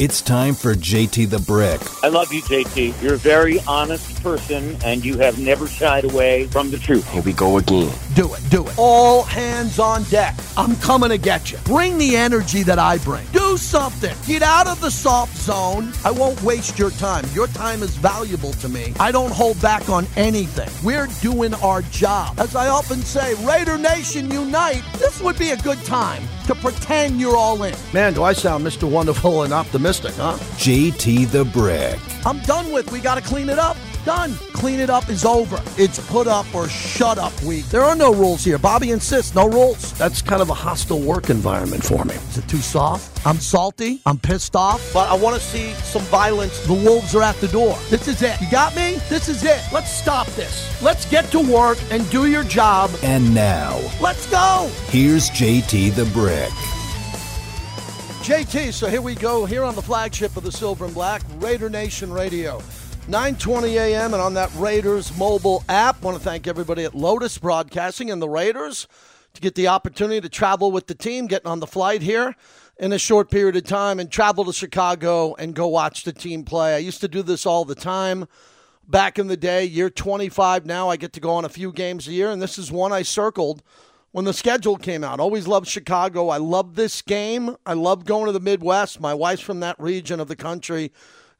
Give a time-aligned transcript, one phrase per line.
[0.00, 1.78] It's time for JT the Brick.
[2.02, 3.02] I love you, JT.
[3.02, 7.06] You're a very honest person, and you have never shied away from the truth.
[7.10, 7.92] Here we go again.
[8.14, 8.72] Do it, do it.
[8.78, 10.34] All hands on deck.
[10.56, 11.58] I'm coming to get you.
[11.64, 13.26] Bring the energy that I bring.
[13.32, 14.16] Do something.
[14.26, 15.92] Get out of the soft zone.
[16.04, 17.24] I won't waste your time.
[17.32, 18.92] Your time is valuable to me.
[18.98, 20.68] I don't hold back on anything.
[20.84, 22.38] We're doing our job.
[22.38, 24.82] As I often say, Raider Nation unite.
[24.98, 27.74] This would be a good time to pretend you're all in.
[27.92, 28.90] Man, do I sound Mr.
[28.90, 30.36] Wonderful and optimistic, huh?
[30.56, 31.98] JT the Brick.
[32.26, 32.90] I'm done with.
[32.92, 33.76] We got to clean it up.
[34.04, 34.32] Done.
[34.54, 35.60] Clean it up is over.
[35.76, 37.66] It's put up or shut up week.
[37.66, 38.58] There are no rules here.
[38.58, 39.92] Bobby insists, no rules.
[39.98, 42.14] That's kind of a hostile work environment for me.
[42.14, 43.26] Is it too soft?
[43.26, 44.00] I'm salty.
[44.06, 44.92] I'm pissed off.
[44.94, 46.58] But I want to see some violence.
[46.66, 47.76] The wolves are at the door.
[47.90, 48.40] This is it.
[48.40, 48.94] You got me?
[49.10, 49.60] This is it.
[49.72, 50.80] Let's stop this.
[50.82, 52.90] Let's get to work and do your job.
[53.02, 54.70] And now, Let's go.
[54.86, 56.50] here's JT the Brick.
[58.22, 61.68] JT, so here we go here on the flagship of the Silver and Black, Raider
[61.70, 62.62] Nation Radio.
[63.08, 64.14] 9:20 a.m.
[64.14, 66.02] and on that Raiders mobile app.
[66.02, 68.86] Want to thank everybody at Lotus Broadcasting and the Raiders
[69.34, 72.34] to get the opportunity to travel with the team, getting on the flight here
[72.78, 76.44] in a short period of time and travel to Chicago and go watch the team
[76.44, 76.74] play.
[76.74, 78.26] I used to do this all the time
[78.88, 80.88] back in the day, year 25 now.
[80.88, 83.02] I get to go on a few games a year, and this is one I
[83.02, 83.62] circled
[84.12, 85.20] when the schedule came out.
[85.20, 86.28] Always loved Chicago.
[86.28, 87.56] I love this game.
[87.66, 89.00] I love going to the Midwest.
[89.00, 90.92] My wife's from that region of the country,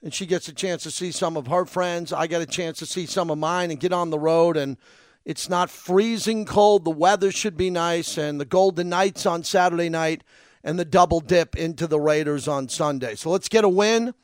[0.03, 2.13] and she gets a chance to see some of her friends.
[2.13, 4.57] I get a chance to see some of mine and get on the road.
[4.57, 4.77] And
[5.25, 6.85] it's not freezing cold.
[6.85, 10.25] The weather should be nice, and the Golden Knights on Saturday night,
[10.65, 13.15] and the double dip into the Raiders on Sunday.
[13.15, 14.15] So let's get a win.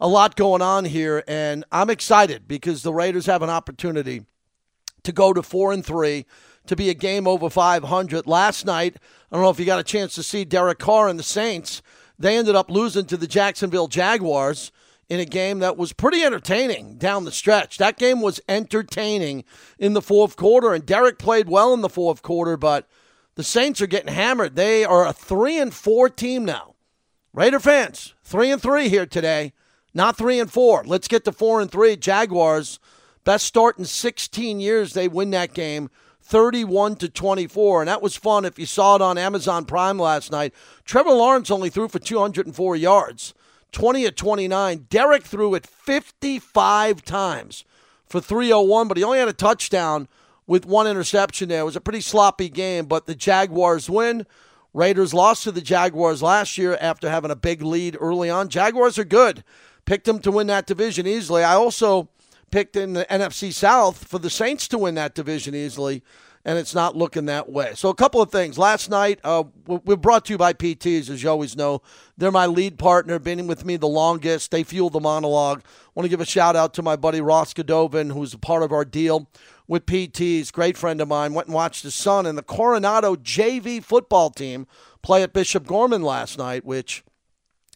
[0.00, 4.24] A lot going on here, and I'm excited because the Raiders have an opportunity
[5.02, 6.26] to go to four and three,
[6.66, 8.26] to be a game over 500.
[8.26, 8.96] Last night,
[9.30, 11.82] I don't know if you got a chance to see Derek Carr and the Saints.
[12.18, 14.72] They ended up losing to the Jacksonville Jaguars
[15.10, 17.78] in a game that was pretty entertaining down the stretch.
[17.78, 19.44] That game was entertaining
[19.76, 22.88] in the fourth quarter, and Derek played well in the fourth quarter, but
[23.34, 24.54] the Saints are getting hammered.
[24.54, 26.76] They are a three and four team now.
[27.32, 29.52] Raider fans, three and three here today,
[29.92, 30.84] not three and four.
[30.84, 31.96] Let's get to four and three.
[31.96, 32.78] Jaguars,
[33.24, 34.92] best start in 16 years.
[34.92, 35.90] They win that game.
[36.22, 40.30] 31 to 24 and that was fun if you saw it on Amazon Prime last
[40.30, 40.54] night.
[40.84, 43.34] Trevor Lawrence only threw for 204 yards.
[43.72, 44.86] 20 at 29.
[44.88, 47.64] Derek threw it 55 times
[48.06, 50.08] for 301, but he only had a touchdown
[50.46, 51.60] with one interception there.
[51.60, 54.26] It was a pretty sloppy game, but the Jaguars win.
[54.72, 58.48] Raiders lost to the Jaguars last year after having a big lead early on.
[58.48, 59.44] Jaguars are good.
[59.84, 61.42] Picked them to win that division easily.
[61.42, 62.08] I also
[62.50, 66.02] picked in the NFC South for the Saints to win that division easily,
[66.44, 67.72] and it's not looking that way.
[67.74, 68.56] So, a couple of things.
[68.56, 71.82] Last night, uh, we're brought to you by PTs, as you always know.
[72.16, 74.50] They're my lead partner, been with me the longest.
[74.50, 75.62] They fuel the monologue.
[75.94, 78.72] want to give a shout out to my buddy Ross Godovin, who's a part of
[78.72, 79.28] our deal
[79.68, 80.52] with PTs.
[80.52, 81.34] Great friend of mine.
[81.34, 84.66] Went and watched his son and the Coronado JV football team
[85.02, 87.04] play at Bishop Gorman last night, which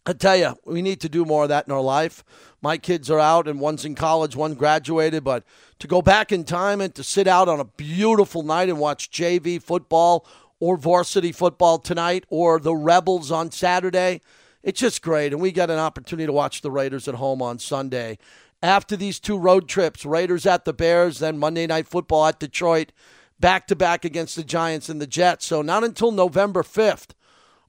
[0.07, 2.25] I tell you, we need to do more of that in our life.
[2.61, 5.25] My kids are out, and one's in college, one graduated.
[5.25, 5.45] But
[5.79, 9.11] to go back in time and to sit out on a beautiful night and watch
[9.11, 10.27] JV football
[10.61, 14.21] or varsity football tonight or the Rebels on Saturday,
[14.63, 15.33] it's just great.
[15.33, 18.19] And we got an opportunity to watch the Raiders at home on Sunday.
[18.63, 22.93] After these two road trips, Raiders at the Bears, then Monday Night Football at Detroit,
[23.41, 25.47] back to back against the Giants and the Jets.
[25.47, 27.11] So not until November 5th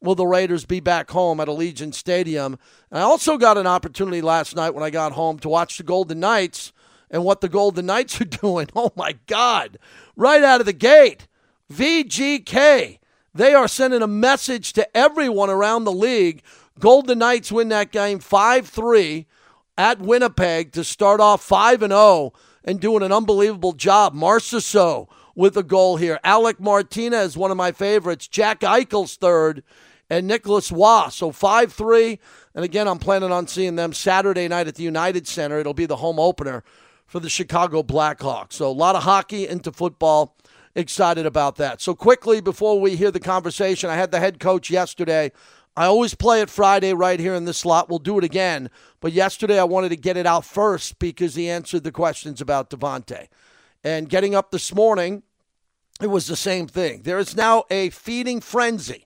[0.02, 2.58] will the Raiders be back home at Allegiant Stadium.
[2.92, 5.84] And I also got an opportunity last night when I got home to watch the
[5.84, 6.72] Golden Knights
[7.10, 8.68] and what the Golden Knights are doing.
[8.76, 9.78] Oh my God.
[10.16, 11.28] Right out of the gate,
[11.72, 13.00] VGK.
[13.34, 16.42] They are sending a message to everyone around the league.
[16.80, 19.28] Golden Knights win that game 5 3
[19.78, 22.34] at Winnipeg to start off 5 and 0
[22.64, 24.14] and doing an unbelievable job.
[24.14, 26.20] Marchessault with a goal here.
[26.24, 28.28] Alec Martinez, one of my favorites.
[28.28, 29.64] Jack Eichel's third
[30.10, 31.08] and Nicolas Roy.
[31.10, 32.20] So 5 3.
[32.54, 35.60] And again, I'm planning on seeing them Saturday night at the United Center.
[35.60, 36.64] It'll be the home opener
[37.06, 38.54] for the Chicago Blackhawks.
[38.54, 40.36] So a lot of hockey into football.
[40.78, 41.82] Excited about that.
[41.82, 45.32] So quickly, before we hear the conversation, I had the head coach yesterday.
[45.78, 47.90] I always play it Friday right here in this slot.
[47.90, 48.70] We'll do it again.
[49.00, 52.70] But yesterday, I wanted to get it out first because he answered the questions about
[52.70, 53.28] Davante.
[53.84, 55.24] And getting up this morning,
[56.02, 57.04] it was the same thing.
[57.04, 59.05] There is now a feeding frenzy,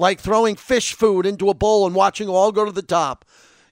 [0.00, 3.26] like throwing fish food into a bowl and watching all go to the top,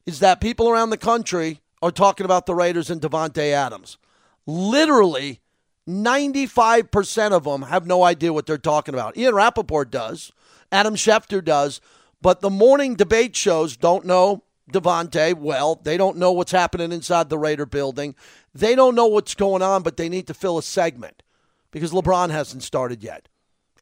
[0.04, 3.96] is that people around the country are talking about the Raiders and Davante Adams.
[4.44, 5.40] Literally,
[5.88, 9.16] 95% of them have no idea what they're talking about.
[9.16, 10.30] Ian Rapoport does,
[10.70, 11.80] Adam Schefter does,
[12.20, 15.80] but the morning debate shows don't know Davante well.
[15.82, 18.14] They don't know what's happening inside the Raider building.
[18.54, 21.22] They don't know what's going on, but they need to fill a segment
[21.70, 23.28] because LeBron hasn't started yet.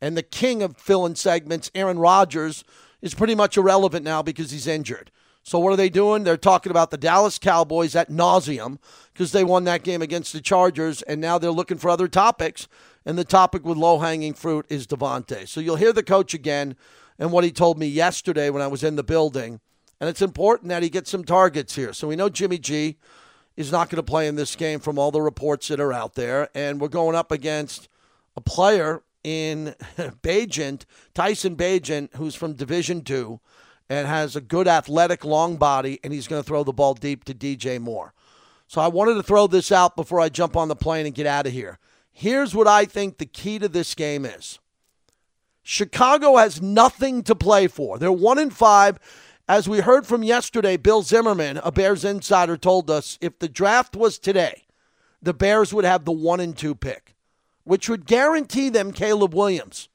[0.00, 2.64] And the king of filling segments, Aaron Rodgers,
[3.00, 5.10] is pretty much irrelevant now because he's injured.
[5.42, 6.24] So what are they doing?
[6.24, 8.78] They're talking about the Dallas Cowboys at nauseum
[9.12, 12.66] because they won that game against the Chargers, and now they're looking for other topics.
[13.04, 15.46] And the topic with low hanging fruit is Davante.
[15.46, 16.74] So you'll hear the coach again
[17.16, 19.60] and what he told me yesterday when I was in the building.
[20.00, 21.92] And it's important that he gets some targets here.
[21.92, 22.96] So we know Jimmy G
[23.56, 26.14] is not going to play in this game from all the reports that are out
[26.14, 26.48] there.
[26.54, 27.88] And we're going up against
[28.36, 29.74] a player in
[30.22, 33.40] Bagent, Tyson Bagent, who's from Division Two
[33.88, 37.24] and has a good athletic long body, and he's going to throw the ball deep
[37.24, 38.12] to DJ Moore.
[38.66, 41.26] So I wanted to throw this out before I jump on the plane and get
[41.26, 41.78] out of here.
[42.12, 44.58] Here's what I think the key to this game is.
[45.62, 47.98] Chicago has nothing to play for.
[47.98, 48.98] They're one in five.
[49.48, 53.94] As we heard from yesterday, Bill Zimmerman, a Bears insider, told us if the draft
[53.94, 54.64] was today,
[55.22, 57.14] the Bears would have the one and two pick,
[57.66, 59.90] which would guarantee them Caleb Williams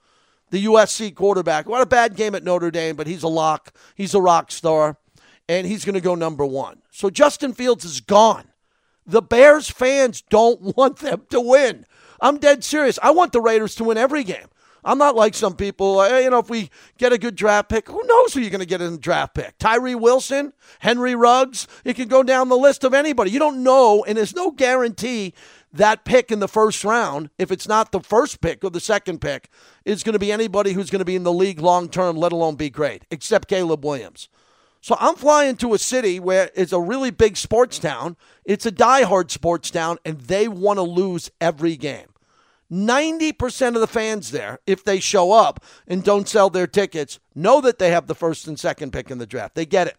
[0.51, 1.67] the USC quarterback.
[1.67, 3.73] What a bad game at Notre Dame, but he's a lock.
[3.95, 4.97] He's a rock star,
[5.49, 6.81] and he's going to go number one.
[6.91, 8.49] So Justin Fields is gone.
[9.05, 11.85] The Bears fans don't want them to win.
[12.19, 12.99] I'm dead serious.
[13.01, 14.47] I want the Raiders to win every game.
[14.83, 18.01] I'm not like some people, you know, if we get a good draft pick, who
[18.03, 19.55] knows who you're going to get in the draft pick?
[19.59, 23.29] Tyree Wilson, Henry Ruggs, You can go down the list of anybody.
[23.29, 25.35] You don't know, and there's no guarantee
[25.73, 29.21] that pick in the first round, if it's not the first pick or the second
[29.21, 29.49] pick,
[29.85, 32.31] is going to be anybody who's going to be in the league long term, let
[32.31, 34.29] alone be great, except Caleb Williams.
[34.81, 38.17] So I'm flying to a city where it's a really big sports town.
[38.43, 42.07] It's a diehard sports town, and they want to lose every game.
[42.71, 47.61] 90% of the fans there, if they show up and don't sell their tickets, know
[47.61, 49.55] that they have the first and second pick in the draft.
[49.55, 49.97] They get it.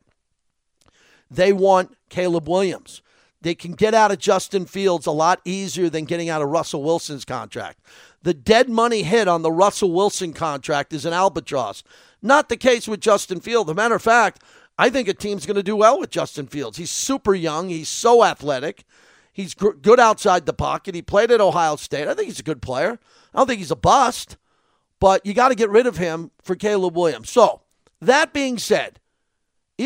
[1.31, 3.03] They want Caleb Williams.
[3.43, 6.83] They can get out of Justin Fields a lot easier than getting out of Russell
[6.83, 7.81] Wilson's contract.
[8.23, 11.83] The dead money hit on the Russell Wilson contract is an albatross.
[12.23, 13.69] Not the case with Justin Fields.
[13.69, 14.43] As a matter of fact,
[14.79, 16.79] I think a team's going to do well with Justin Fields.
[16.79, 17.69] He's super young.
[17.69, 18.85] He's so athletic.
[19.33, 20.95] He's gr- good outside the pocket.
[20.95, 22.06] He played at Ohio State.
[22.06, 22.99] I think he's a good player.
[23.35, 24.37] I don't think he's a bust,
[25.00, 27.31] but you got to get rid of him for Caleb Williams.
[27.31, 27.62] So,
[28.00, 29.00] that being said,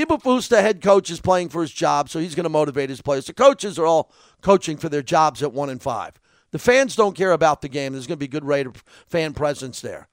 [0.04, 3.26] The head coach, is playing for his job, so he's going to motivate his players.
[3.26, 4.12] The coaches are all
[4.43, 6.20] coaching for their jobs at one and five.
[6.50, 7.93] The fans don't care about the game.
[7.93, 8.72] There's going to be good Raider
[9.06, 10.08] fan presence there.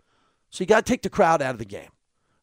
[0.50, 1.90] So you got to take the crowd out of the game.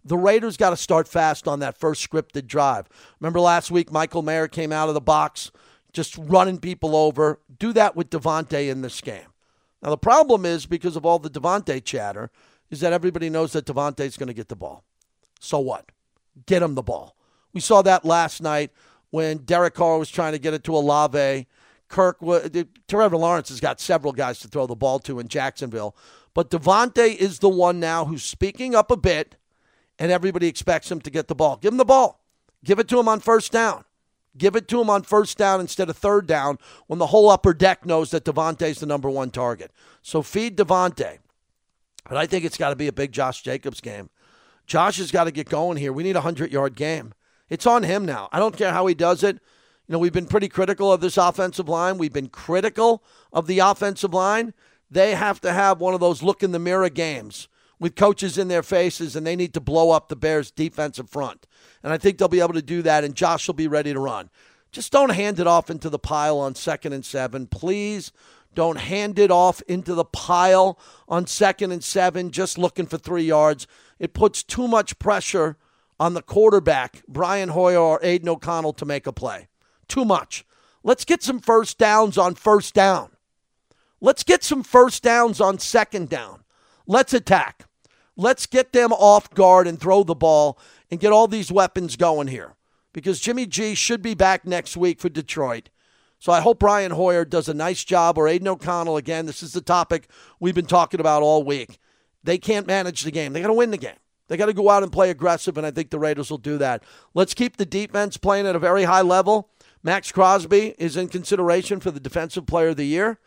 [0.05, 2.89] The Raiders got to start fast on that first scripted drive.
[3.21, 5.51] Remember last week, Michael Mayer came out of the box
[5.93, 7.41] just running people over.
[7.59, 9.27] Do that with Davante in this game.
[9.83, 12.31] Now, the problem is because of all the Davante chatter,
[12.71, 14.85] is that everybody knows that Davante's going to get the ball.
[15.41, 15.91] So what?
[16.47, 17.17] Get him the ball.
[17.53, 18.71] We saw that last night
[19.11, 21.47] when Derek Carr was trying to get it to Olave.
[21.89, 22.49] Kirk, uh,
[22.87, 25.97] Trevor Lawrence has got several guys to throw the ball to in Jacksonville.
[26.35, 29.37] But Davante is the one now who's speaking up a bit,
[29.99, 31.57] and everybody expects him to get the ball.
[31.57, 32.21] Give him the ball.
[32.65, 33.85] Give it to him on first down.
[34.39, 37.53] Give it to him on first down instead of third down when the whole upper
[37.53, 39.73] deck knows that Davante's the number one target.
[40.03, 41.19] So feed Davante.
[42.09, 44.09] But I think it's got to be a big Josh Jacobs game.
[44.67, 45.93] Josh has got to get going here.
[45.93, 47.13] We need a 100 yard game.
[47.51, 48.29] It's on him now.
[48.33, 49.37] I don't care how he does it.
[49.87, 51.99] You know, we've been pretty critical of this offensive line.
[51.99, 53.03] We've been critical
[53.33, 54.55] of the offensive line.
[54.89, 57.49] They have to have one of those look in the mirror games
[57.81, 61.47] with coaches in their faces, and they need to blow up the Bears' defensive front.
[61.83, 63.99] And I think they'll be able to do that, and Josh will be ready to
[63.99, 64.31] run.
[64.71, 67.47] Just don't hand it off into the pile on second and seven.
[67.47, 68.13] Please
[68.55, 70.79] don't hand it off into the pile
[71.09, 73.67] on second and seven, just looking for three yards.
[73.99, 75.57] It puts too much pressure
[76.01, 79.49] on the quarterback, Brian Hoyer or Aidan O'Connell, to make a play.
[79.87, 80.47] Too much.
[80.83, 83.11] Let's get some first downs on first down.
[84.01, 86.43] Let's get some first downs on second down.
[86.87, 87.67] Let's attack.
[88.17, 90.59] Let's get them off guard and throw the ball
[90.91, 92.55] and get all these weapons going here
[92.95, 95.69] because Jimmy G should be back next week for Detroit.
[96.19, 99.27] So I hope Brian Hoyer does a nice job or Aidan O'Connell again.
[99.27, 101.79] This is the topic we've been talking about all week.
[102.25, 103.35] They can't manage the game.
[103.35, 103.97] They got to win the game.
[104.31, 106.57] They got to go out and play aggressive, and I think the Raiders will do
[106.59, 106.85] that.
[107.15, 109.51] Let's keep the defense playing at a very high level.
[109.83, 113.19] Maxx Crosby is in consideration for the Defensive Player of the Year.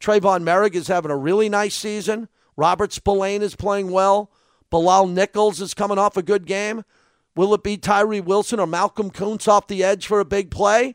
[0.00, 2.28] Tre'von Moehrig is having a really nice season.
[2.56, 4.30] Robert Spillane is playing well.
[4.70, 6.84] Bilal Nichols is coming off a good game.
[7.34, 10.94] Will it be Tyree Wilson or Malcolm Koonce off the edge for a big play?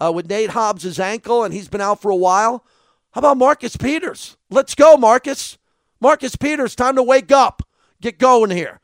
[0.00, 2.64] Uh, with Nate Hobbs' ankle, and he's been out for a while.
[3.10, 4.36] How about Marcus Peters?
[4.48, 5.58] Let's go, Marcus.
[6.00, 7.64] Marcus Peters, time to wake up.
[8.00, 8.78] Get going here.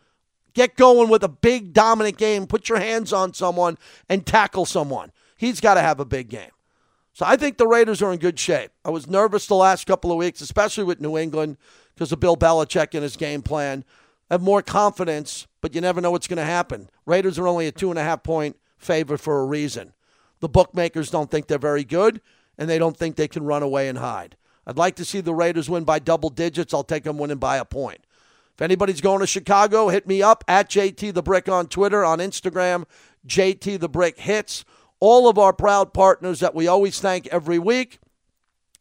[0.58, 2.48] Get going with a big dominant game.
[2.48, 5.12] Put your hands on someone and tackle someone.
[5.36, 6.50] He's got to have a big game.
[7.12, 8.72] So I think the Raiders are in good shape.
[8.84, 11.58] I was nervous the last couple of weeks, especially with New England
[11.94, 13.84] because of Bill Belichick and his game plan.
[14.28, 16.90] I have more confidence, but you never know what's going to happen.
[17.06, 19.92] Raiders are only a two and a half point favorite for a reason.
[20.40, 22.20] The bookmakers don't think they're very good,
[22.58, 24.36] and they don't think they can run away and hide.
[24.66, 26.74] I'd like to see the Raiders win by double digits.
[26.74, 28.00] I'll take them winning by a point.
[28.58, 32.18] If anybody's going to Chicago, hit me up at JT the Brick on Twitter, on
[32.18, 32.86] Instagram,
[33.24, 34.64] JT the Brick hits.
[34.98, 38.00] All of our proud partners that we always thank every week,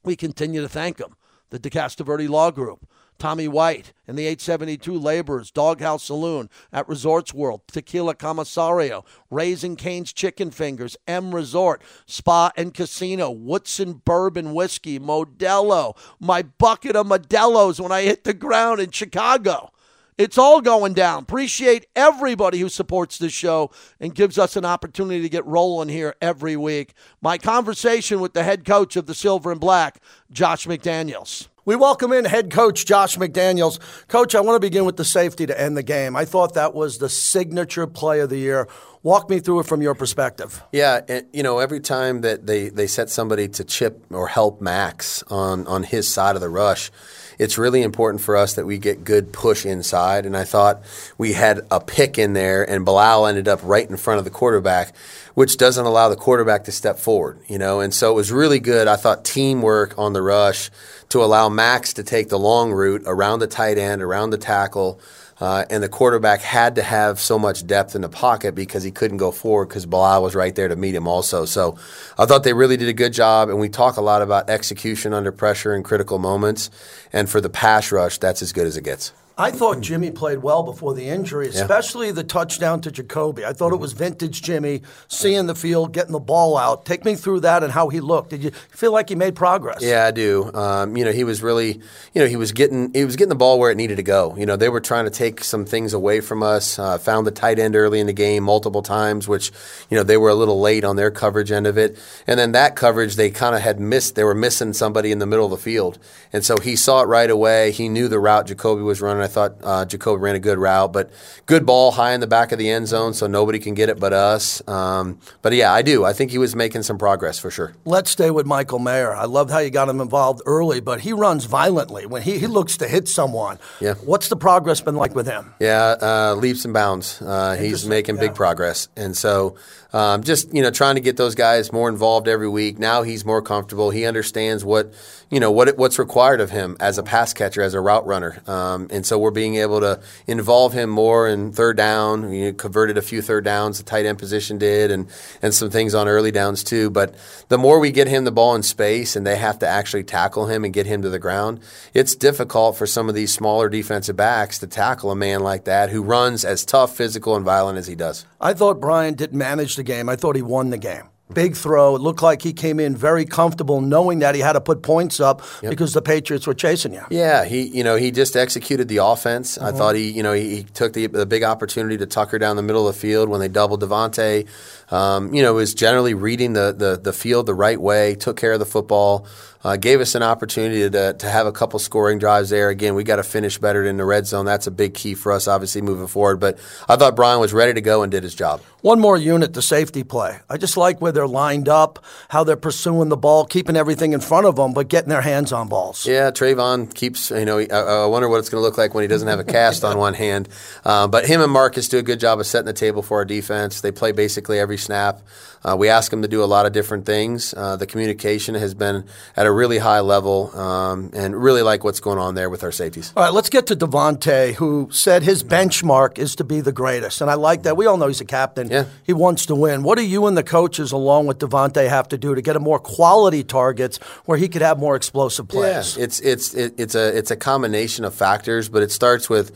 [0.04, 1.16] we continue to thank them.
[1.52, 7.62] The DeCastroverde Law Group, Tommy White and the 872 Laborers, Doghouse Saloon at Resorts World,
[7.68, 15.98] Tequila Commissariat, Raising Cane's Chicken Fingers, M Resort, Spa and Casino, Woodson Bourbon Whiskey, Modelo,
[16.20, 19.72] my bucket of Modelo's when I hit the ground in Chicago.
[20.18, 21.24] It's all going down.
[21.24, 23.70] Appreciate everybody who supports this show
[24.00, 26.94] and gives us an opportunity to get rolling here every week.
[27.22, 31.50] My conversation with the head coach of the Silver and Black, Josh McDaniels.
[31.68, 33.78] We welcome in head coach Josh McDaniels.
[34.08, 36.16] Coach, I want to begin with the safety to end the game.
[36.16, 38.70] I thought that was the signature play of the year.
[39.04, 40.64] Walk me through it from your perspective.
[40.72, 41.02] Yeah,
[41.34, 45.68] you know, every time that they, they set somebody to chip or help Max on,
[45.68, 46.90] on his side of the rush,
[47.38, 50.26] it's really important for us that we get good push inside.
[50.26, 50.82] And I thought
[51.18, 54.32] we had a pick in there, and Bilal ended up right in front of the
[54.32, 54.96] quarterback,
[55.36, 57.82] which doesn't allow the quarterback to step forward, you know.
[57.82, 58.88] And so it was really good.
[58.88, 60.72] I thought teamwork on the rush
[61.10, 65.00] to allow Max to take the long route around the tight end, around the tackle.
[65.40, 68.90] Uh, and the quarterback had to have so much depth in the pocket because he
[68.90, 71.46] couldn't go forward because Bilal was right there to meet him also.
[71.46, 71.78] So
[72.18, 75.14] I thought they really did a good job, and we talk a lot about execution
[75.14, 76.72] under pressure in critical moments.
[77.14, 79.14] And for the pass rush, that's as good as it gets.
[79.40, 82.14] I thought Jimmy played well before the injury, especially yeah.
[82.14, 83.44] the touchdown to Jakobi.
[83.44, 86.86] I thought it was vintage Jimmy seeing the field, getting the ball out.
[86.86, 88.32] Take me through that and how he looked.
[88.32, 89.84] Did you feel like he made progress?
[89.84, 90.52] Yeah, I do.
[90.56, 91.74] Um, you know, he was really,
[92.16, 94.36] you know, he was getting he was getting the ball where it needed to go.
[94.36, 96.80] You know, they were trying to take some things away from us.
[96.80, 99.52] Uh, found the tight end early in the game multiple times, which
[99.92, 101.96] you know they were a little late on their coverage end of it.
[102.26, 104.16] And then that coverage they kind of had missed.
[104.16, 106.00] They were missing somebody in the middle of the field,
[106.34, 107.70] and so he saw it right away.
[107.70, 109.27] He knew the route Jakobi was running.
[109.28, 111.12] I thought uh, Jakobi ran a good route, but
[111.48, 114.00] good ball high in the back of the end zone, so nobody can get it
[114.00, 114.66] but us.
[114.70, 116.06] Um, but yeah, I do.
[116.06, 117.76] I think he was making some progress for sure.
[117.84, 119.14] Let's stay with Michael Mayer.
[119.14, 122.48] I love how you got him involved early, but he runs violently when he, he
[122.48, 123.60] looks to hit someone.
[123.82, 123.96] Yeah.
[123.96, 125.54] What's the progress been like with him?
[125.60, 127.22] Yeah, uh, leaps and bounds.
[127.22, 128.22] Uh, he's making yeah.
[128.22, 129.58] big progress, and so
[129.94, 132.80] um, just you know trying to get those guys more involved every week.
[132.80, 133.90] Now he's more comfortable.
[133.90, 134.94] He understands what
[135.30, 138.42] you know what what's required of him as a pass catcher, as a route runner,
[138.48, 142.30] um, and so we're being able to involve him more in third down.
[142.30, 145.08] We converted a few third downs, the tight end position did, and
[145.42, 146.90] and some things on early downs too.
[146.90, 147.16] But
[147.48, 150.48] the more we get him the ball in space, and they have to actually tackle
[150.48, 151.60] him and get him to the ground,
[151.94, 155.90] it's difficult for some of these smaller defensive backs to tackle a man like that
[155.90, 158.26] who runs as tough, physical, and violent as he does.
[158.40, 160.10] I thought Brian didn't manage the game.
[160.10, 161.10] I thought he won the game.
[161.34, 161.96] Big throw.
[161.96, 165.20] It looked like he came in very comfortable, knowing that he had to put points
[165.20, 165.72] up yep.
[165.72, 167.04] because the Patriots were chasing you.
[167.10, 169.58] Yeah, he you know he just executed the offense.
[169.58, 169.66] Mm-hmm.
[169.66, 172.56] I thought he you know he, he took the, the big opportunity to Tucker down
[172.56, 174.48] the middle of the field when they doubled Davante.
[174.90, 178.54] Um, you know, was generally reading the, the the field the right way, took care
[178.54, 179.28] of the football
[179.64, 182.70] uh, gave us an opportunity to, to have a couple scoring drives there.
[182.70, 184.46] Again, we got to finish better in the red zone.
[184.46, 186.40] That's a big key for us, obviously, moving forward.
[186.40, 188.62] But I thought Brian was ready to go and did his job.
[188.82, 190.40] One more unit, the safety play.
[190.50, 194.20] I just like where they're lined up, how they're pursuing the ball, keeping everything in
[194.20, 196.06] front of them, but getting their hands on balls.
[196.06, 199.02] Yeah, Tre'von keeps, you know, I, I wonder what it's going to look like when
[199.02, 200.48] he doesn't have a cast on one hand.
[200.86, 203.26] Uh, but him and Marcus do a good job of setting the table for our
[203.26, 203.82] defense.
[203.82, 205.22] They play basically every snap.
[205.64, 207.54] Uh, we ask them to do a lot of different things.
[207.54, 212.00] Uh, the communication has been at a really high level, um, and really like what's
[212.00, 213.12] going on there with our safeties.
[213.16, 217.22] All right, let's get to Davante, who said his benchmark is to be the greatest,
[217.22, 217.76] and I like that.
[217.78, 218.70] We all know he's a captain.
[218.70, 218.86] Yeah.
[219.04, 219.84] he wants to win.
[219.84, 222.60] What do you and the coaches, along with Davante, have to do to get a
[222.60, 225.98] more quality targets where he could have more explosive plays?
[225.98, 229.52] Yeah, it's it's it's a it's a combination of factors, but it starts with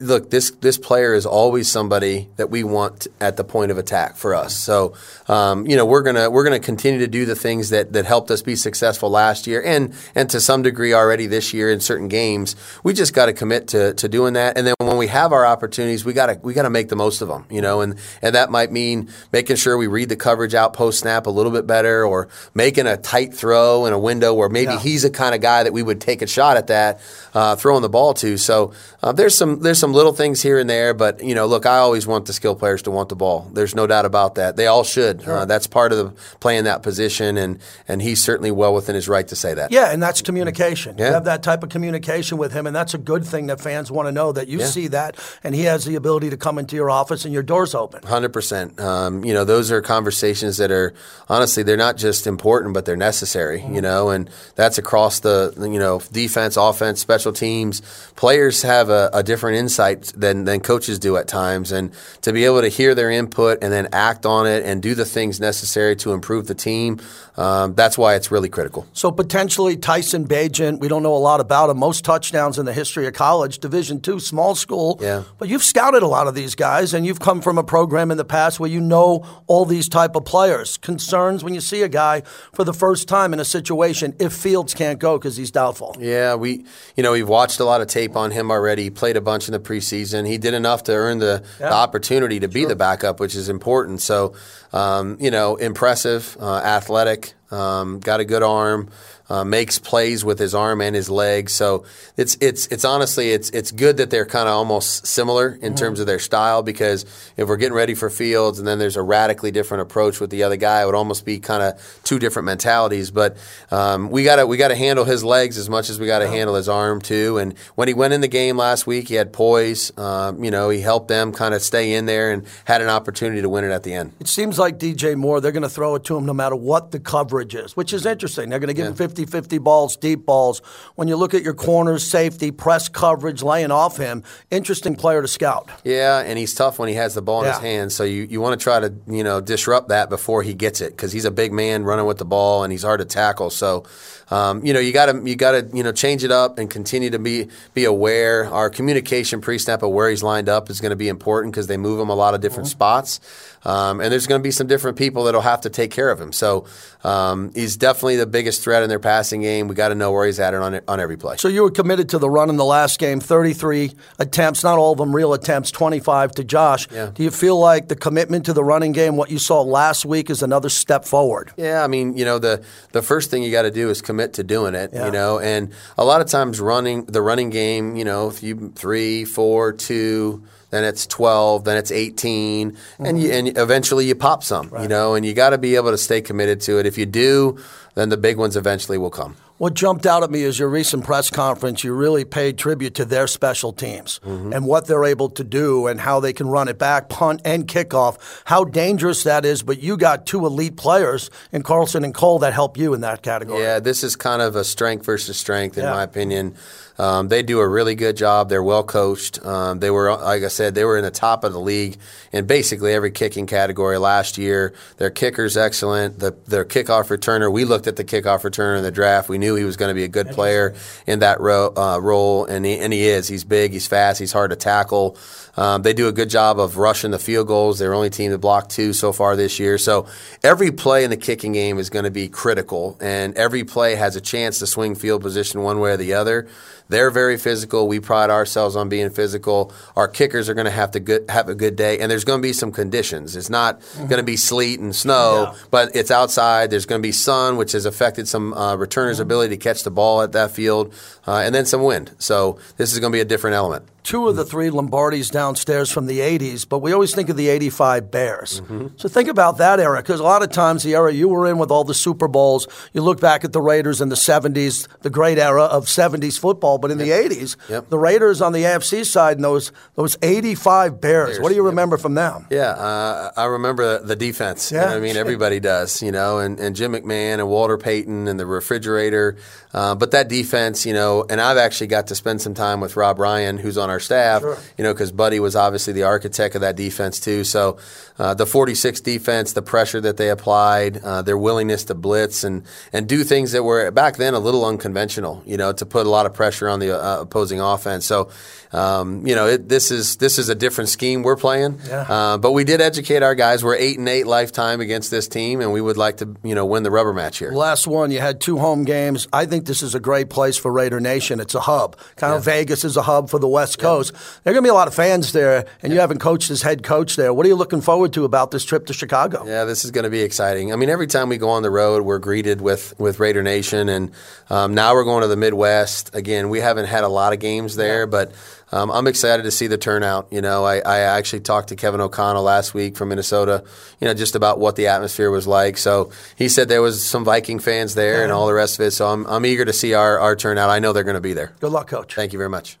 [0.00, 4.16] look, this this player is always somebody that we want at the point of attack
[4.16, 4.56] for us.
[4.56, 4.94] So,
[5.28, 8.30] um, you know, we're gonna we're gonna continue to do the things that that helped
[8.30, 12.08] us be successful last year, and and to some degree already this year in certain
[12.08, 12.56] games.
[12.82, 14.56] We just got to commit to to doing that.
[14.56, 17.46] And then we have our opportunities, we gotta we gotta make the most of them.
[17.50, 21.00] You know, and and that might mean making sure we read the coverage out post
[21.00, 24.72] snap a little bit better, or making a tight throw in a window where maybe
[24.72, 24.78] Yeah.
[24.80, 27.00] he's the kind of guy that we would take a shot at that
[27.34, 28.36] uh, throwing the ball to.
[28.36, 31.64] So uh, there's some there's some little things here and there, but you know, look,
[31.66, 33.48] I always want the skill players to want the ball.
[33.52, 34.56] There's no doubt about that.
[34.56, 35.22] They all should.
[35.26, 39.08] Uh, that's part of the playing that position, and and he's certainly well within his
[39.08, 39.70] right to say that.
[39.70, 40.98] Yeah, and that's communication.
[40.98, 43.90] You have that type of communication with him, and that's a good thing that fans
[43.90, 44.66] want to know that you Yeah.
[44.66, 47.74] see that, and he has the ability to come into your office and your door's
[47.74, 48.02] open.
[48.02, 48.78] Hundred percent.
[48.80, 50.94] Um, you know, those are conversations that are
[51.28, 53.62] honestly they're not just important, but they're necessary.
[53.62, 57.82] You know, and that's across the you know defense, offense, special teams.
[58.16, 61.92] Players have a, a different insight than than coaches do at times, and
[62.22, 65.04] to be able to hear their input and then act on it and do the
[65.04, 67.00] things necessary to improve the team.
[67.36, 68.86] Um, that's why it's really critical.
[68.92, 71.78] So potentially Tyson Bagent, we don't know a lot about him.
[71.78, 74.77] Most touchdowns in the history of college, Division two, small school.
[75.00, 75.22] Yeah.
[75.38, 78.16] But you've scouted a lot of these guys, and you've come from a program in
[78.16, 80.76] the past where you know all these type of players.
[80.78, 84.74] Concerns when you see a guy for the first time in a situation if Fields
[84.74, 85.96] can't go because he's doubtful.
[85.98, 86.64] Yeah, we
[86.96, 88.84] you know we've watched a lot of tape on him already.
[88.84, 90.26] He played a bunch in the preseason.
[90.26, 91.68] He did enough to earn the, Yeah.
[91.70, 94.00] the opportunity to be the backup, which is important.
[94.00, 94.34] So,
[94.72, 98.88] um, you know, impressive, uh, athletic, um, got a good arm.
[99.28, 101.84] Uh, makes plays with his arm and his leg, so
[102.16, 106.00] it's it's it's honestly it's it's good that they're kind of almost similar in terms
[106.00, 107.04] of their style because
[107.36, 110.42] if we're getting ready for Fields and then there's a radically different approach with the
[110.42, 113.10] other guy, it would almost be kind of two different mentalities.
[113.10, 113.36] But
[113.70, 116.20] um, we got to we got to handle his legs as much as we got
[116.20, 117.38] to handle his arm too.
[117.38, 119.96] And when he went in the game last week, he had poise.
[119.98, 123.42] Um, you know, he helped them kind of stay in there and had an opportunity
[123.42, 124.12] to win it at the end.
[124.20, 126.90] It seems like DJ Moore, they're going to throw it to him no matter what
[126.90, 128.48] the coverage is, which is interesting.
[128.48, 130.60] They're going to give him 50 50 balls, deep balls.
[130.94, 135.28] When you look at your corners, safety, press coverage, laying off him, interesting player to
[135.28, 135.68] scout.
[135.84, 137.62] Yeah, and he's tough when he has the ball in his Yeah.
[137.62, 137.94] hands.
[137.94, 140.90] So you, you want to try to you know disrupt that before he gets it
[140.90, 143.50] because he's a big man running with the ball and he's hard to tackle.
[143.50, 143.84] So
[144.30, 146.68] um, you know you got to you got to you know change it up and
[146.70, 148.46] continue to be be aware.
[148.52, 151.66] Our communication pre snap of where he's lined up is going to be important because
[151.66, 153.20] they move him a lot of different spots.
[153.64, 156.20] Um, and there's going to be some different people that'll have to take care of
[156.20, 156.32] him.
[156.32, 156.66] So
[157.04, 159.68] um, he's definitely the biggest threat in their passing game.
[159.68, 161.38] We got to know where he's at on on every play.
[161.38, 164.92] So you were committed to the run in the last game, 33 attempts, not all
[164.92, 166.86] of them real attempts, 25 to Josh.
[166.92, 167.10] Yeah.
[167.14, 170.28] Do you feel like the commitment to the running game, what you saw last week,
[170.28, 171.52] is another step forward?
[171.56, 174.34] Yeah, I mean, you know, the the first thing you got to do is commit
[174.34, 174.90] to doing it.
[174.92, 175.06] Yeah.
[175.06, 178.72] You know, and a lot of times running the running game, you know, if you
[178.74, 183.48] three, four, two, then it's twelve, then it's 18 and you, mm-hmm.
[183.48, 184.70] and eventually you pop some.
[184.80, 186.86] You know, and you got to be able to stay committed to it.
[186.86, 187.58] If you do,
[187.94, 189.36] then the big ones eventually will come.
[189.58, 191.82] What jumped out at me is your recent press conference.
[191.82, 194.52] You really paid tribute to their special teams mm-hmm.
[194.52, 197.66] and what they're able to do and how they can run it back, punt, and
[197.66, 198.18] kickoff.
[198.44, 199.64] How dangerous that is.
[199.64, 203.22] But you got two elite players in Carlson and Cole that help you in that
[203.22, 203.60] category.
[203.60, 205.90] Yeah, this is kind of a strength versus strength, in Yeah.
[205.90, 206.54] my opinion.
[206.98, 208.48] Um, they do a really good job.
[208.48, 209.44] They're well coached.
[209.44, 211.96] Um, they were, like I said, they were in the top of the league
[212.32, 214.74] in basically every kicking category last year.
[214.96, 216.18] Their kicker's excellent.
[216.18, 219.28] The, their kickoff returner, we looked at the kickoff returner in the draft.
[219.28, 220.74] We knew he was going to be a good player
[221.06, 223.28] in that ro- uh, role, and he, and he is.
[223.28, 225.16] He's big, he's fast, he's hard to tackle.
[225.58, 227.80] Um, they do a good job of rushing the field goals.
[227.80, 229.76] They're only team to block two so far this year.
[229.76, 230.06] So
[230.44, 234.14] every play in the kicking game is going to be critical, and every play has
[234.14, 236.46] a chance to swing field position one way or the other.
[236.90, 237.86] They're very physical.
[237.88, 239.72] We pride ourselves on being physical.
[239.96, 242.38] Our kickers are going to have to good, have a good day, and there's going
[242.40, 243.34] to be some conditions.
[243.36, 245.58] It's not going to be sleet and snow, Yeah.
[245.70, 246.70] but it's outside.
[246.70, 249.90] There's going to be sun, which has affected some uh, returners' ability to catch the
[249.90, 250.94] ball at that field,
[251.26, 252.12] uh, and then some wind.
[252.18, 253.84] So this is going to be a different element.
[254.08, 257.48] Two of the three Lombardis downstairs from the 80s, but we always think of the
[257.48, 258.62] 85 Bears.
[258.96, 261.58] So think about that era, because a lot of times the era you were in
[261.58, 265.10] with all the Super Bowls, you look back at the Raiders in the 70s, the
[265.10, 267.90] great era of 70s football, but in the 80s, Yep.
[267.90, 271.38] the Raiders on the AFC side and those, those 85 Bears.
[271.38, 271.70] what do you yep.
[271.70, 272.46] remember from them?
[272.48, 274.72] Yeah, uh, I remember the defense.
[274.72, 274.94] You know Yeah.
[274.94, 278.46] I mean, everybody does, you know, and, and Jim McMahon and Walter Payton and the
[278.46, 279.36] refrigerator.
[279.74, 282.96] Uh, but that defense, you know, and I've actually got to spend some time with
[282.96, 284.42] Rob Ryan, who's on our staff,
[284.76, 287.44] you know, because Buddy was obviously the architect of that defense too.
[287.44, 287.78] So
[288.18, 292.64] uh, the 46 defense, the pressure that they applied, uh, their willingness to blitz and,
[292.92, 296.10] and do things that were back then a little unconventional, you know, to put a
[296.10, 298.04] lot of pressure on the uh, opposing offense.
[298.06, 298.30] So,
[298.72, 301.80] um, you know, it, this is this is a different scheme we're playing.
[301.86, 302.02] Yeah.
[302.02, 303.64] Uh, but we did educate our guys.
[303.64, 306.66] We're eight and eight lifetime against this team, and we would like to, you know,
[306.66, 307.52] win the rubber match here.
[307.52, 309.28] Last one, you had two home games.
[309.32, 311.40] I think this is a great place for Raider Nation.
[311.40, 311.96] It's a hub.
[312.16, 314.42] Kind of Vegas is a hub for the West West Coast.
[314.44, 316.62] There are going to be a lot of fans there, and you haven't coached as
[316.62, 317.32] head coach there.
[317.32, 319.44] What are you looking forward to about this trip to Chicago?
[319.46, 320.72] Yeah, this is going to be exciting.
[320.72, 323.88] I mean, every time we go on the road, we're greeted with with Raider Nation,
[323.88, 324.10] and
[324.50, 326.14] um, now we're going to the Midwest.
[326.14, 328.32] Again, we haven't had a lot of games there, but
[328.70, 330.28] um, I'm excited to see the turnout.
[330.30, 333.64] You know, I, I actually talked to Kevin O'Connell last week from Minnesota,
[334.00, 335.78] you know, just about what the atmosphere was like.
[335.78, 338.90] So he said there was some Viking fans there and all the rest of it.
[338.90, 340.70] So I'm, I'm eager to see our, our turnout.
[340.70, 341.52] I know they're going to be there.
[341.60, 342.14] Good luck, coach.
[342.14, 342.78] Thank you very much.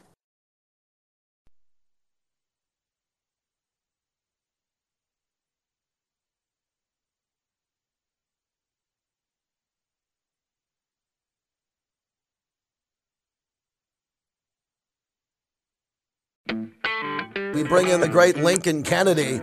[17.78, 19.40] Bring in the great Lincoln Kennedy.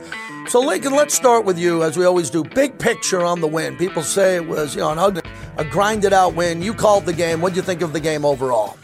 [0.50, 2.44] So, Lincoln, let's start with you, as we always do.
[2.44, 3.78] Big picture on the win.
[3.78, 5.22] People say it was, you know, an ugly,
[5.56, 6.62] a grinded out win.
[6.62, 7.40] You called the game.
[7.40, 8.78] What do you think of the game overall?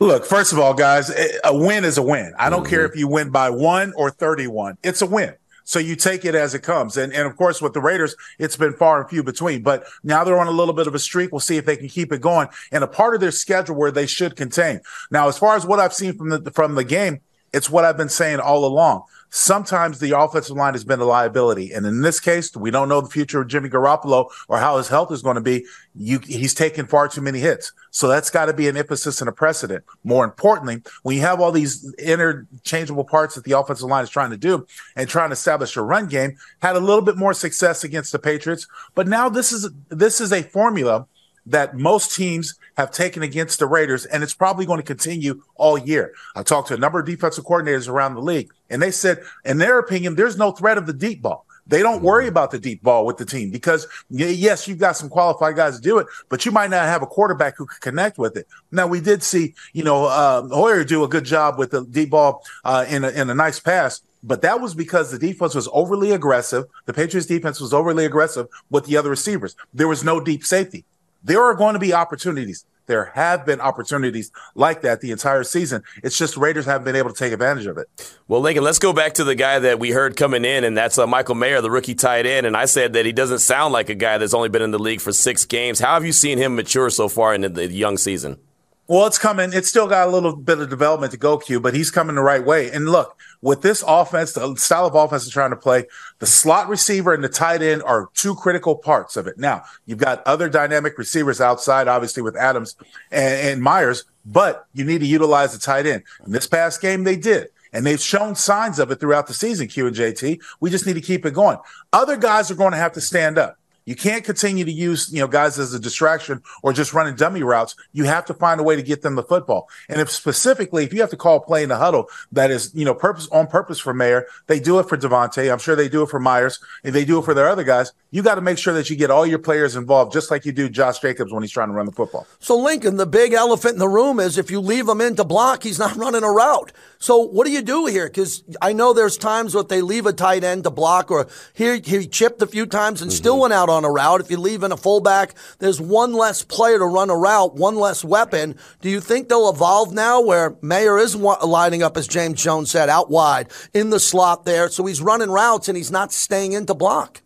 [0.00, 1.12] Look, first of all, guys,
[1.44, 2.34] a win is a win.
[2.36, 2.70] I don't mm-hmm.
[2.70, 4.76] care if you win by one or 31.
[4.82, 5.34] It's a win.
[5.62, 6.96] So you take it as it comes.
[6.96, 9.62] And, and of course, with the Raiders, it's been far and few between.
[9.62, 11.30] But now they're on a little bit of a streak.
[11.30, 13.92] We'll see if they can keep it going and a part of their schedule where
[13.92, 14.80] they should contain.
[15.12, 17.20] Now, as far as what I've seen from the from the game,
[17.56, 19.04] it's what I've been saying all along.
[19.30, 21.72] Sometimes the offensive line has been a liability.
[21.72, 24.88] And in this case, we don't know the future of Jimmy Garoppolo or how his
[24.88, 25.64] health is going to be.
[25.94, 27.72] You, he's taken far too many hits.
[27.90, 29.84] So that's got to be an emphasis and a precedent.
[30.04, 34.32] More importantly, when you have all these interchangeable parts that the offensive line is trying
[34.32, 37.84] to do and trying to establish a run game, had a little bit more success
[37.84, 38.68] against the Patriots.
[38.94, 41.06] But now this is this is a formula
[41.46, 45.78] that most teams have taken against the Raiders, and it's probably going to continue all
[45.78, 46.12] year.
[46.34, 49.58] I talked to a number of defensive coordinators around the league, and they said, in
[49.58, 51.46] their opinion, there's no threat of the deep ball.
[51.68, 52.30] They don't worry mm-hmm.
[52.30, 55.82] about the deep ball with the team because yes, you've got some qualified guys to
[55.82, 58.46] do it, but you might not have a quarterback who can connect with it.
[58.70, 62.10] Now we did see, you know, uh, Hoyer do a good job with the deep
[62.10, 65.68] ball uh, in a, in a nice pass, but that was because the defense was
[65.72, 66.64] overly aggressive.
[66.84, 69.56] The Patriots defense was overly aggressive with the other receivers.
[69.74, 70.84] There was no deep safety.
[71.26, 72.64] There are going to be opportunities.
[72.86, 75.82] There have been opportunities like that the entire season.
[76.04, 77.88] It's just Raiders haven't been able to take advantage of it.
[78.28, 80.98] Well, Lincoln, let's go back to the guy that we heard coming in, and that's
[80.98, 82.46] uh, Michael Mayer, the rookie tight end.
[82.46, 84.78] And I said that he doesn't sound like a guy that's only been in the
[84.78, 85.80] league for six games.
[85.80, 88.38] How have you seen him mature so far in the, the young season?
[88.88, 89.50] Well, it's coming.
[89.52, 92.22] It's still got a little bit of development to go, Q, but he's coming the
[92.22, 92.70] right way.
[92.70, 95.86] And look, with this offense, the style of offense is trying to play,
[96.20, 99.38] the slot receiver and the tight end are two critical parts of it.
[99.38, 102.76] Now, you've got other dynamic receivers outside, obviously with Adams
[103.10, 106.04] and, and Meyers, but you need to utilize the tight end.
[106.24, 107.48] In this past game, they did.
[107.72, 110.40] And they've shown signs of it throughout the season, Q and JT.
[110.60, 111.58] We just need to keep it going.
[111.92, 113.58] Other guys are going to have to stand up.
[113.86, 117.42] You can't continue to use, you know, guys as a distraction or just running dummy
[117.44, 117.76] routes.
[117.92, 119.68] You have to find a way to get them the football.
[119.88, 122.84] And if specifically, if you have to call play in the huddle that is, you
[122.84, 125.50] know, purpose on purpose for Mayer, they do it for Davante.
[125.50, 127.92] I'm sure they do it for Meyers and they do it for their other guys.
[128.16, 130.52] You got to make sure that you get all your players involved, just like you
[130.52, 132.26] do Josh Jacobs when he's trying to run the football.
[132.38, 135.24] So Lincoln, the big elephant in the room is if you leave him in to
[135.24, 136.72] block, he's not running a route.
[136.98, 138.06] So what do you do here?
[138.06, 141.74] Because I know there's times where they leave a tight end to block, or here
[141.74, 143.16] he chipped a few times and mm-hmm.
[143.18, 144.22] still went out on a route.
[144.22, 147.76] If you leave in a fullback, there's one less player to run a route, one
[147.76, 148.56] less weapon.
[148.80, 152.88] Do you think they'll evolve now where Mayer is lining up, as James Jones said,
[152.88, 156.64] out wide in the slot there, so he's running routes and he's not staying in
[156.64, 157.20] to block?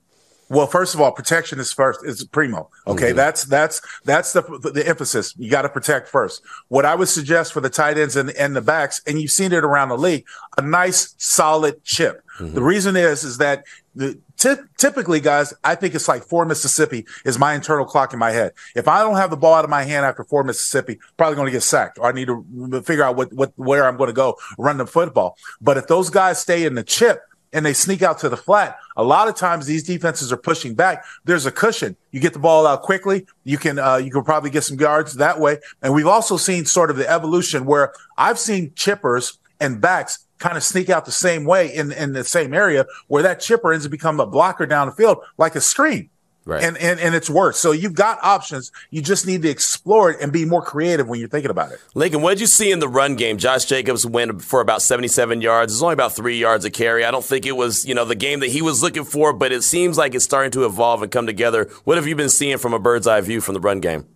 [0.51, 2.69] Well, first of all, protection is first is primo.
[2.87, 3.17] Okay, mm-hmm.
[3.17, 4.43] that's that's that's the
[4.75, 5.33] the emphasis.
[5.39, 6.43] You got to protect first.
[6.67, 9.53] What I would suggest for the tight ends and, and the backs, and you've seen
[9.53, 10.27] it around the league,
[10.59, 12.25] a nice solid chip.
[12.41, 12.55] Mm-hmm.
[12.55, 17.07] The reason is is that the t- typically, guys, I think it's like four Mississippi
[17.25, 18.53] is my internal clock in my head.
[18.75, 21.47] If I don't have the ball out of my hand after four Mississippi, probably going
[21.47, 24.15] to get sacked, or I need to figure out what what where I'm going to
[24.15, 25.37] go run the football.
[25.61, 28.79] But if those guys stay in the chip and they sneak out to the flat,
[28.97, 31.05] a lot of times these defenses are pushing back.
[31.25, 31.97] There's a cushion.
[32.13, 33.27] You get the ball out quickly.
[33.45, 35.59] You can uh, you can probably get some yards that way.
[35.83, 40.57] And we've also seen sort of the evolution where I've seen chippers and backs kind
[40.57, 43.85] of sneak out the same way in, in the same area where that chipper ends
[43.85, 46.09] up becoming a blocker down the field like a screen.
[46.47, 46.63] Right.
[46.63, 47.59] And, and and it's worse.
[47.59, 48.73] So you've got options.
[48.91, 51.79] You just need to explore it and be more creative when you're thinking about it.
[51.95, 53.37] Lincoln, what did you see in the run game?
[53.37, 55.73] Josh Jacobs went for about 77 yards.
[55.73, 57.05] It's only about three yards a carry.
[57.05, 59.53] I don't think it was you know the game that he was looking for, but
[59.53, 61.69] it seems like it's starting to evolve and come together.
[61.85, 64.07] What have you been seeing from a bird's eye view from the run game?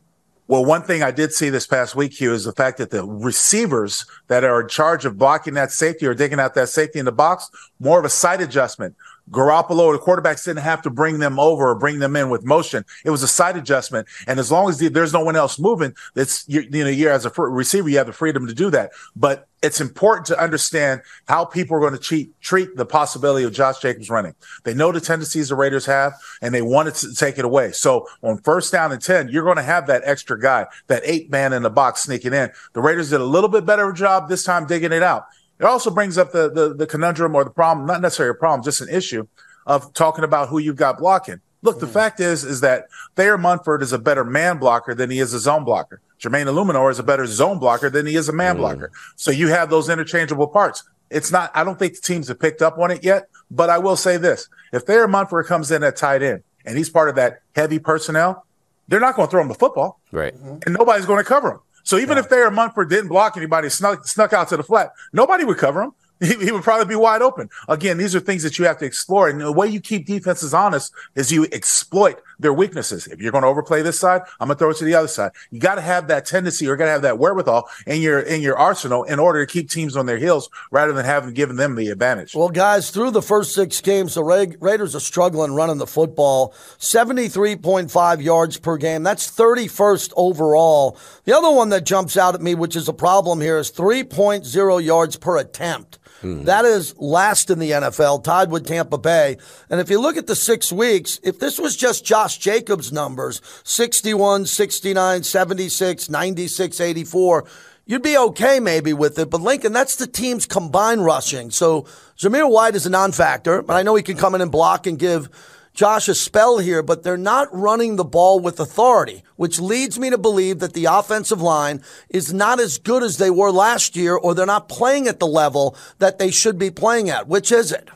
[0.47, 3.03] Well, one thing I did see this past week, Q, is the fact that the
[3.05, 7.07] receivers that are in charge of blocking that safety or digging out that safety in
[7.07, 7.49] the box,
[7.81, 8.95] more of a sight adjustment.
[9.31, 12.85] Garoppolo, the quarterbacks didn't have to bring them over or bring them in with motion.
[13.05, 14.07] It was a sight adjustment.
[14.27, 17.13] And as long as the, there's no one else moving, it's, you, you know, you're
[17.13, 18.93] as a receiver, you have the freedom to do that.
[19.17, 23.53] But it's important to understand how people are going to treat, treat the possibility of
[23.53, 24.35] Josh Jacobs running.
[24.65, 27.73] They know the tendencies the Raiders have, and they wanted to take it away.
[27.73, 31.31] So on first down and 10, you're going to have that extra guy, that eight
[31.31, 32.51] man in the box sneaking in.
[32.75, 35.25] The Raiders did a little bit better job this time digging it out.
[35.65, 38.63] It also brings up the, the, the conundrum or the problem, not necessarily a problem,
[38.63, 39.27] just an issue
[39.67, 41.41] of talking about who you've got blocking.
[41.63, 41.93] Look, the mm.
[41.93, 45.39] fact is, is that Thayer Munford is a better man blocker than he is a
[45.39, 46.03] zone blocker.
[46.21, 48.59] Jermaine Eluemunor is a better zone blocker than he is a man mm.
[48.59, 48.93] blocker.
[49.17, 50.85] So you have those interchangeable parts.
[51.09, 53.79] It's not, I don't think the teams have picked up on it yet, but I
[53.79, 54.51] will say this.
[54.71, 58.45] If Thayer Munford comes in at tight end and he's part of that heavy personnel,
[58.89, 59.99] they're not going to throw him the football.
[60.13, 60.35] Right.
[60.35, 61.61] And nobody's going to cover him.
[61.85, 62.25] So even yeah.
[62.25, 65.83] if Thayer Munford didn't block anybody, snuck, snuck out to the flat, nobody would cover
[65.83, 67.51] him he, he, would probably be wide open.
[67.69, 69.29] Again, these are things that you have to explore.
[69.29, 73.07] And the way you keep defenses honest is you exploit their weaknesses.
[73.07, 75.09] If you're going to overplay this side, I'm going to throw it to the other
[75.09, 75.33] side.
[75.51, 78.43] You got to have that tendency or got to have that wherewithal in your in
[78.43, 81.75] your arsenal in order to keep teams on their heels rather than having given them
[81.75, 82.35] the advantage.
[82.35, 86.55] Well, guys, through the first six games, the Ra- Raiders are struggling running the football.
[86.79, 89.03] 73.5 yards per game.
[89.03, 90.99] That's 31st overall.
[91.25, 94.85] The other one that jumps out at me, which is a problem here, is 3.0
[94.85, 95.99] yards per attempt.
[96.23, 96.45] Mm-hmm.
[96.45, 99.37] That is last in the NFL, tied with Tampa Bay.
[99.69, 103.41] And if you look at the six weeks, if this was just Josh Jacobs' numbers
[103.65, 107.45] 61, 69, 76, 96, 84
[107.87, 109.31] you'd be okay maybe with it.
[109.31, 111.51] But Lincoln, that's the team's combined rushing.
[111.51, 111.83] So
[112.17, 114.99] Zamir White is a non-factor, but I know he can come in and block and
[114.99, 115.29] give
[115.75, 120.09] Josh a spell here, but they're not running the ball with authority, which leads me
[120.09, 124.15] to believe that the offensive line is not as good as they were last year,
[124.15, 127.27] or they're not playing at the level that they should be playing at.
[127.27, 127.89] Which is it?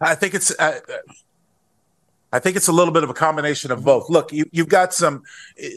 [0.00, 0.50] I think it's.
[0.58, 0.80] Uh,
[2.32, 4.08] I think it's a little bit of a combination of both.
[4.08, 5.22] Look, you, have got some.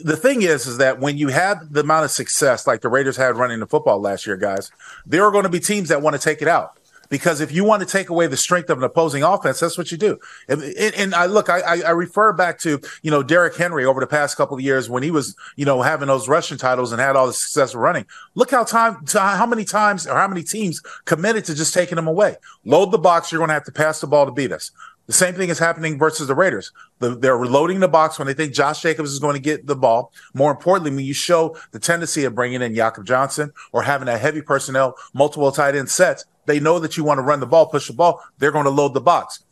[0.04, 3.16] The thing is, is that when you have the amount of success like the Raiders
[3.16, 4.70] had running the football last year, guys,
[5.04, 7.64] there are going to be teams that want to take it out because if you
[7.64, 10.18] want to take away the strength of an opposing offense, that's what you do.
[10.48, 14.06] And, and I look, I, I, refer back to you know Derrick Henry over the
[14.06, 17.16] past couple of years when he was you know having those rushing titles and had
[17.16, 18.06] all the success running.
[18.34, 22.08] Look how time, how many times or how many teams committed to just taking them
[22.08, 22.36] away.
[22.64, 23.30] Load the box.
[23.30, 24.70] You're going to have to pass the ball to beat us.
[25.06, 26.72] The same thing is happening versus the Raiders.
[26.98, 29.76] The, they're reloading the box when they think Josh Jacobs is going to get the
[29.76, 30.12] ball.
[30.34, 34.18] More importantly, when you show the tendency of bringing in Jakob Johnson or having a
[34.18, 37.66] heavy personnel, multiple tight end sets, they know that you want to run the ball,
[37.66, 38.20] push the ball.
[38.38, 39.44] They're going to load the box.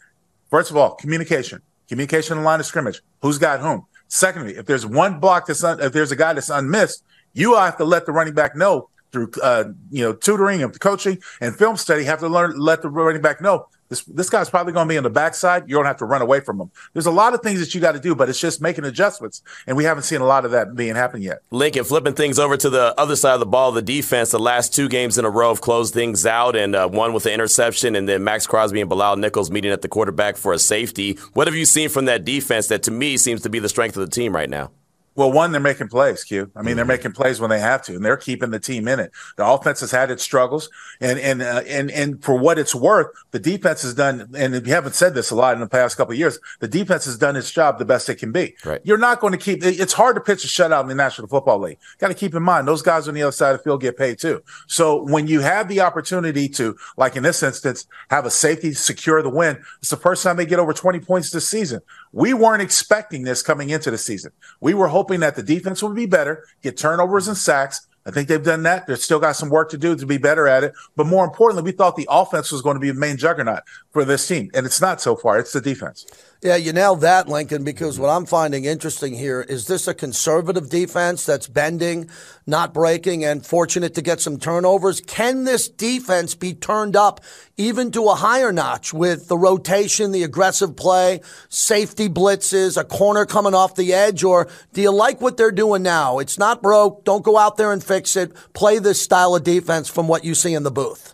[0.51, 3.01] First of all, communication, communication in the line of scrimmage.
[3.23, 3.87] Who's got whom?
[4.09, 7.77] Secondly, if there's one block that's un, if there's a guy that's unmissed, you have
[7.79, 11.77] to let the running back know through uh, you know tutoring and coaching and film
[11.77, 12.05] study.
[12.05, 14.97] Have to learn let the running back know this this guy's probably going to be
[14.97, 15.69] on the backside.
[15.69, 16.71] You don't have to run away from him.
[16.93, 19.43] There's a lot of things that you got to do, but it's just making adjustments,
[19.67, 21.43] and we haven't seen a lot of that being happen yet.
[21.51, 23.73] Lincoln flipping things over to the other side of the ball.
[23.73, 26.89] The defense, the last two games in a row have closed things out, and uh,
[26.89, 30.37] one with the interception, and then Maxx Crosby and Bilal Nichols meeting at the quarterback
[30.37, 31.19] for a safety.
[31.35, 33.97] What have you seen from that defense that to me seems to be the strength
[33.97, 34.71] of the team right now?
[35.17, 36.51] Well, one, they're making plays, Q.
[36.55, 36.77] I mean, mm-hmm.
[36.77, 39.13] they're making plays when they have to, and they're keeping the team in it.
[39.37, 40.69] The offense has had its struggles,
[41.01, 44.29] and and uh, and and for what it's worth, the defense has done.
[44.37, 46.39] And we haven't said this a lot in the past couple of years.
[46.61, 48.57] The defense has done its job the best it can be.
[48.65, 48.81] Right.
[48.85, 49.63] You're not going to keep.
[49.63, 51.79] It's hard to pitch a shutout in the National Football League.
[51.99, 53.97] Got to keep in mind those guys on the other side of the field get
[53.97, 54.43] paid too.
[54.67, 59.23] So when you have the opportunity to, like in this instance, have a safety secure
[59.23, 61.81] the win, it's the first time they get over 20 points this season.
[62.13, 64.33] We weren't expecting this coming into the season.
[64.61, 67.87] We were hoping that the defense would be better, get turnovers and sacks.
[68.07, 68.87] I think they've done that.
[68.87, 70.75] They've still got some work to do to be better at it.
[70.95, 73.63] But more importantly, we thought the offense was going to be the main juggernaut
[73.93, 74.51] for this team.
[74.53, 75.39] And it's not so far.
[75.39, 76.05] It's the defense.
[76.45, 80.69] Yeah, you nailed that, Lincoln, because what I'm finding interesting here is this a conservative
[80.69, 82.11] defense that's bending,
[82.47, 85.01] not breaking, and fortunate to get some turnovers?
[85.01, 87.23] Can this defense be turned up
[87.57, 93.25] even to a higher notch with the rotation, the aggressive play, safety blitzes, a corner
[93.25, 94.23] coming off the edge?
[94.23, 96.19] Or do you like what they're doing now?
[96.19, 97.07] It's not broke.
[97.07, 98.35] Don't go out there and fix it.
[98.53, 101.14] Play this style of defense from what you see in the booth.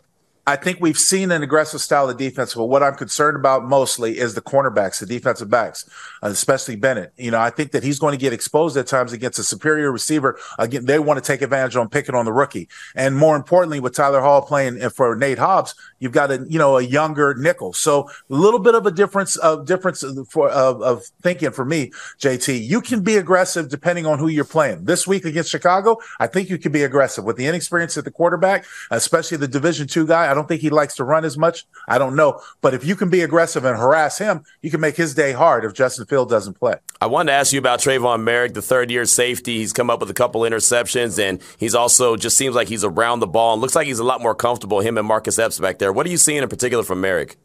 [0.50, 4.18] I think we've seen an aggressive style of defense, but what I'm concerned about mostly
[4.18, 5.88] is the cornerbacks, the defensive backs,
[6.24, 7.12] uh, especially Bennett.
[7.16, 9.92] You know, I think that he's going to get exposed at times against a superior
[9.92, 10.40] receiver.
[10.58, 12.68] Again, they want to take advantage on picking on the rookie.
[12.96, 16.78] And more importantly, with Tyler Hall playing for Nate Hobbs, you've got a, you know,
[16.78, 17.72] a younger nickel.
[17.72, 21.92] So a little bit of a difference of difference for, of, of thinking for me,
[22.18, 22.66] JT.
[22.66, 24.86] You can be aggressive depending on who you're playing.
[24.86, 28.10] This week against Chicago, I think you can be aggressive with the inexperience at the
[28.10, 30.28] quarterback, especially the division two guy.
[30.28, 31.66] I don't don't think he likes to run as much.
[31.86, 32.40] I don't know.
[32.60, 35.64] But if you can be aggressive and harass him, you can make his day hard
[35.64, 36.74] if Justin Field doesn't play.
[37.00, 39.58] I wanted to ask you about Tre'von Moehrig, the third year safety.
[39.58, 43.20] He's come up with a couple interceptions, and he's also just seems like he's around
[43.20, 45.78] the ball and looks like he's a lot more comfortable, him and Marcus Epps back
[45.78, 45.92] there.
[45.92, 47.36] What are you seeing in particular from Moehrig?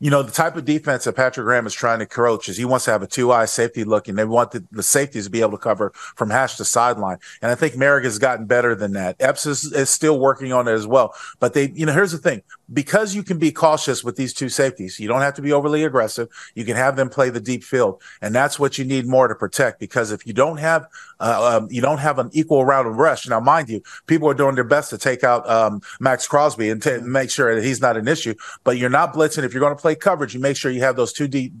[0.00, 2.64] You know, the type of defense that Patrick Graham is trying to coach is he
[2.64, 5.30] wants to have a two eye safety look and they want the, the, safeties to
[5.30, 7.18] be able to cover from hash to sideline.
[7.42, 9.16] And I think Moehrig has gotten better than that.
[9.20, 11.14] Epps is, is still working on it as well.
[11.38, 14.48] But they, you know, here's the thing because you can be cautious with these two
[14.48, 16.28] safeties, you don't have to be overly aggressive.
[16.54, 18.02] You can have them play the deep field.
[18.22, 20.86] And that's what you need more to protect because if you don't have,
[21.20, 23.28] uh, um, you don't have an equal round of rush.
[23.28, 26.82] Now, mind you, people are doing their best to take out um, Maxx Crosby and
[26.82, 29.44] t- make sure that he's not an issue, but you're not blitzing.
[29.44, 31.52] If you're going to play play coverage, you make sure you have those two deep,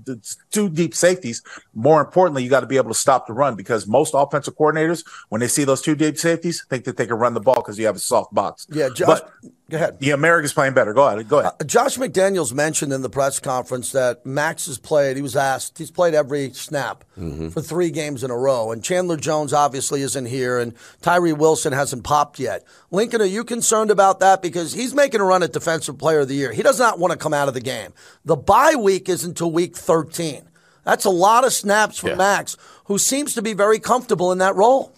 [0.50, 1.42] two deep safeties.
[1.74, 5.04] More importantly, you got to be able to stop the run because most offensive coordinators,
[5.28, 7.78] when they see those two deep safeties, think that they can run the ball because
[7.78, 8.66] you have a soft box.
[8.70, 9.32] Yeah, Josh, but,
[9.70, 9.96] go ahead.
[10.00, 10.92] Yeah, America's playing better.
[10.92, 11.26] Go ahead.
[11.28, 11.52] Go ahead.
[11.60, 15.16] Uh, Josh McDaniels mentioned in the press conference that Maxx has played.
[15.16, 15.78] He was asked.
[15.78, 17.48] He's played every snap mm-hmm.
[17.48, 21.72] for three games in a row, and Chandler Jones obviously isn't here, and Tyree Wilson
[21.72, 22.64] hasn't popped yet.
[22.90, 26.28] Lincoln, are you concerned about that because he's making a run at Defensive Player of
[26.28, 26.52] the Year?
[26.52, 27.92] He does not want to come out of the game.
[28.24, 30.48] The bye week is until week 13.
[30.84, 32.14] That's a lot of snaps for yeah.
[32.16, 32.56] Maxx,
[32.86, 34.92] who seems to be very comfortable in that role.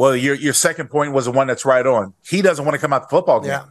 [0.00, 2.14] Well, your your second point was the one that's right on.
[2.26, 3.50] He doesn't want to come out the football game.
[3.50, 3.64] Yeah.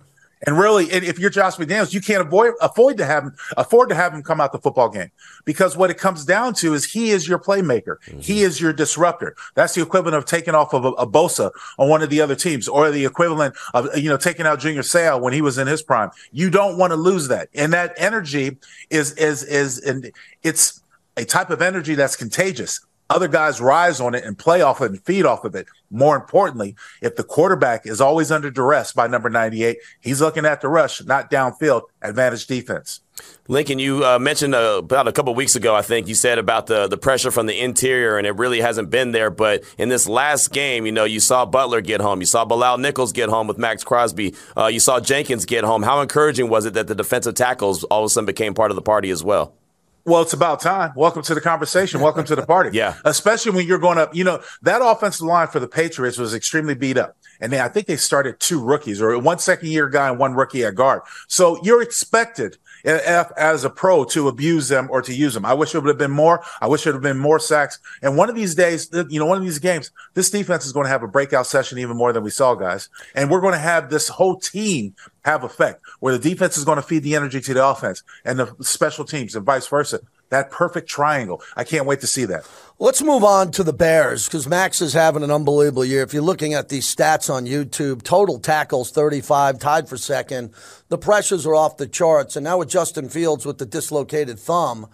[0.46, 3.96] And really, if you're Josh McDaniels, you can't avoid afford to have him afford to
[3.96, 5.10] have him come out the football game
[5.44, 7.98] because what it comes down to is he is your playmaker.
[8.06, 8.20] Mm-hmm.
[8.20, 9.36] He is your disruptor.
[9.56, 12.36] That's the equivalent of taking off of a, a, Bosa on one of the other
[12.36, 15.66] teams, or the equivalent of you know taking out Junior Seau when he was in
[15.66, 16.12] his prime.
[16.32, 18.56] You don't want to lose that, and that energy
[18.92, 20.12] is is is and
[20.44, 20.80] it's
[21.18, 22.82] a type of energy that's contagious.
[23.10, 25.68] Other guys rise on it and play off it and feed off of it.
[25.90, 30.62] More importantly, if the quarterback is always under duress by number 98, he's looking at
[30.62, 33.02] the rush, not downfield, advantage defense.
[33.48, 36.68] Lincoln, you uh, mentioned uh, about a couple weeks ago, I think you said about
[36.68, 39.30] the the pressure from the interior, and it really hasn't been there.
[39.30, 42.78] But in this last game, you know, you saw Butler get home, you saw Bilal
[42.78, 45.84] Nichols get home with Maxx Crosby, uh, you saw Jenkins get home.
[45.84, 48.76] How encouraging was it that the defensive tackles all of a sudden became part of
[48.76, 49.59] the party as well?
[50.06, 50.94] Well, it's about time.
[50.96, 52.02] Welcome to the conversation.
[52.02, 52.72] Welcome to the party.
[52.74, 52.96] yeah.
[53.06, 56.74] Especially when you're going up, you know, that offensive line for the Patriots was extremely
[56.74, 57.16] beat up.
[57.40, 60.34] And they, I think they started two rookies or one second year guy and one
[60.34, 61.02] rookie at guard.
[61.28, 65.46] So you're expected eh, eh, as a pro to abuse them or to use them.
[65.46, 66.44] I wish it would have been more.
[66.62, 67.80] I wish it would have been more sacks.
[68.02, 70.86] And one of these days, you know, one of these games, this defense is going
[70.86, 72.90] to have a breakout session even more than we saw, guys.
[73.16, 76.78] And we're going to have this whole team have effect where the defense is going
[76.78, 80.00] to feed the energy to the offense and the special teams and vice versa.
[80.30, 81.42] That perfect triangle.
[81.56, 82.46] I can't wait to see that.
[82.78, 86.04] Let's move on to the Bears because Maxx is having an unbelievable year.
[86.04, 90.54] If you're looking at these stats on YouTube, total tackles 35, tied for second.
[90.88, 92.36] The pressures are off the charts.
[92.36, 94.88] And now with Justin Fields with the dislocated thumb,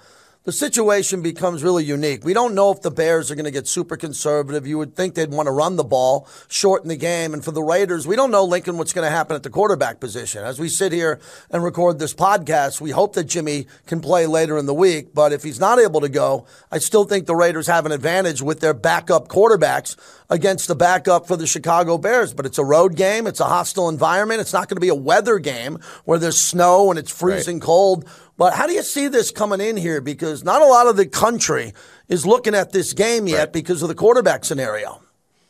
[0.45, 2.23] the situation becomes really unique.
[2.23, 4.67] We don't know if the Bears are going to get super conservative.
[4.67, 7.33] You would think they'd want to run the ball, shorten the game.
[7.33, 9.99] And for the Raiders, we don't know, Lincoln, what's going to happen at the quarterback
[9.99, 10.43] position.
[10.43, 14.55] As we sit here and record this podcast, we hope that Jimmy can play later
[14.59, 15.15] in the week.
[15.15, 18.43] But if he's not able to go, I still think the Raiders have an advantage
[18.43, 19.95] with their backup quarterbacks
[20.29, 22.35] against the backup for the Chicago Bears.
[22.35, 24.41] But it's a road game, it's a hostile environment.
[24.41, 27.63] It's not going to be a weather game where there's snow and it's freezing right.
[27.63, 30.01] cold but how do you see this coming in here?
[30.01, 31.73] Because not a lot of the country
[32.07, 33.53] is looking at this game yet right.
[33.53, 35.01] because of the quarterback scenario.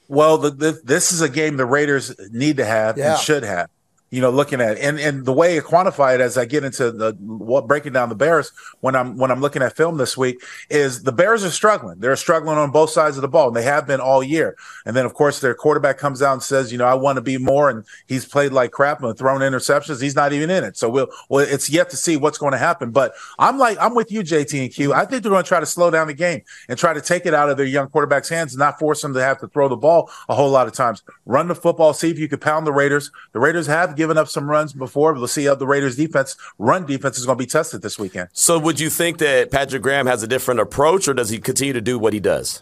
[0.07, 3.13] Well, the, the, this is a game the Raiders need to have yeah.
[3.13, 3.69] and should have
[4.15, 6.89] you know, looking at and and the way I quantify it as I get into
[6.89, 10.41] the what breaking down the Bears when I'm when I'm looking at film this week
[10.69, 11.99] is the Bears are struggling.
[11.99, 14.55] They're struggling on both sides of the ball, and they have been all year.
[14.85, 17.21] And then of course their quarterback comes out and says, you know, I want to
[17.21, 20.01] be more, and he's played like crap and thrown interceptions.
[20.01, 20.77] He's not even in it.
[20.77, 22.91] So we'll well, it's yet to see what's going to happen.
[22.91, 24.93] But I'm like I'm with you, JT and Q.
[24.93, 27.25] I think they're going to try to slow down the game and try to take
[27.25, 29.67] it out of their young quarterback's hands and not force them to have to throw
[29.67, 31.03] the ball a whole lot of times.
[31.25, 33.11] Run the football, see if you can pound the Raiders.
[33.33, 35.13] The Raiders have given given up some runs before.
[35.13, 37.97] But we'll see how the Raiders' defense, run defense, is going to be tested this
[37.97, 38.29] weekend.
[38.33, 41.73] So, would you think that Patrick Graham has a different approach, or does he continue
[41.73, 42.61] to do what he does?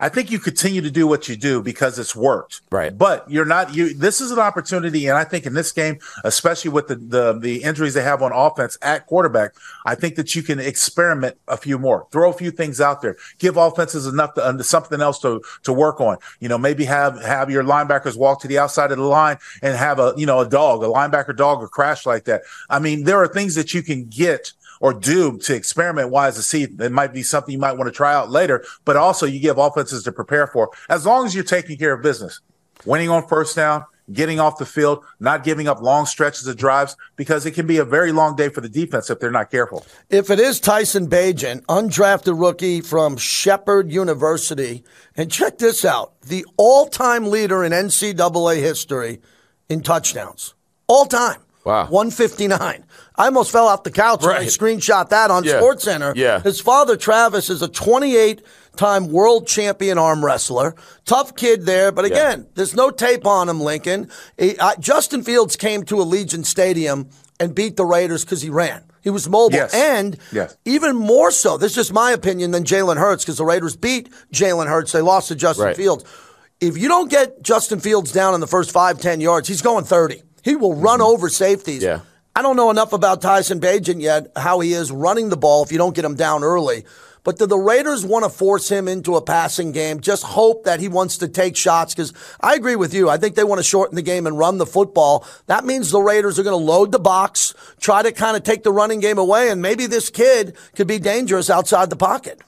[0.00, 2.62] I think you continue to do what you do because it's worked.
[2.70, 2.96] Right.
[2.96, 6.70] But you're not you this is an opportunity and I think in this game, especially
[6.70, 9.52] with the the, the injuries they have on offense at quarterback,
[9.86, 12.06] I think that you can experiment a few more.
[12.10, 13.16] Throw a few things out there.
[13.38, 16.18] Give offenses enough to something else to to work on.
[16.40, 19.76] You know, maybe have have your linebackers walk to the outside of the line and
[19.76, 22.42] have a, you know, a dog, a linebacker dog or crash like that.
[22.68, 24.52] I mean, there are things that you can get
[24.84, 27.90] or do to experiment wise to see it might be something you might want to
[27.90, 31.42] try out later, but also you give offenses to prepare for as long as you're
[31.42, 32.42] taking care of business,
[32.84, 33.82] winning on first down,
[34.12, 37.78] getting off the field, not giving up long stretches of drives, because it can be
[37.78, 39.86] a very long day for the defense if they're not careful.
[40.10, 44.84] If it is Tyson Bagent, undrafted rookie from Shepherd University,
[45.16, 49.22] and check this out the all time leader in NCAA history
[49.70, 50.52] in touchdowns.
[50.88, 51.40] All time.
[51.64, 51.86] Wow.
[51.86, 52.83] 159.
[53.16, 54.48] I almost fell off the couch when I Right.
[54.48, 55.60] screenshot that on Yeah.
[55.60, 56.14] SportsCenter.
[56.16, 56.40] Yeah.
[56.40, 58.42] His father, Travis, is a 28
[58.76, 60.74] time world champion arm wrestler.
[61.06, 64.08] Tough kid there, but again, there's no tape on him, Lincoln.
[64.36, 67.08] He- uh, Justin Fields came to Allegiant Stadium
[67.38, 68.82] and beat the Raiders because he ran.
[69.00, 69.56] He was mobile.
[69.58, 69.72] Yes.
[69.74, 70.56] And Yes.
[70.64, 74.08] even more so, this is just my opinion, than Jalen Hurts because the Raiders beat
[74.32, 74.90] Jalen Hurts.
[74.90, 75.76] They lost to Justin Right.
[75.76, 76.04] Fields.
[76.60, 79.84] If you don't get Justin Fields down in the first five, ten yards, he's going
[79.84, 80.22] 30.
[80.42, 81.82] He will run over safeties.
[81.82, 82.00] Yeah.
[82.36, 85.70] I don't know enough about Tyson Bagent yet, how he is running the ball if
[85.70, 86.84] you don't get him down early.
[87.22, 90.00] But do the Raiders want to force him into a passing game?
[90.00, 93.08] Just hope that he wants to take shots because I agree with you.
[93.08, 95.24] I think they want to shorten the game and run the football.
[95.46, 98.64] That means the Raiders are going to load the box, try to kind of take
[98.64, 102.40] the running game away, and maybe this kid could be dangerous outside the pocket.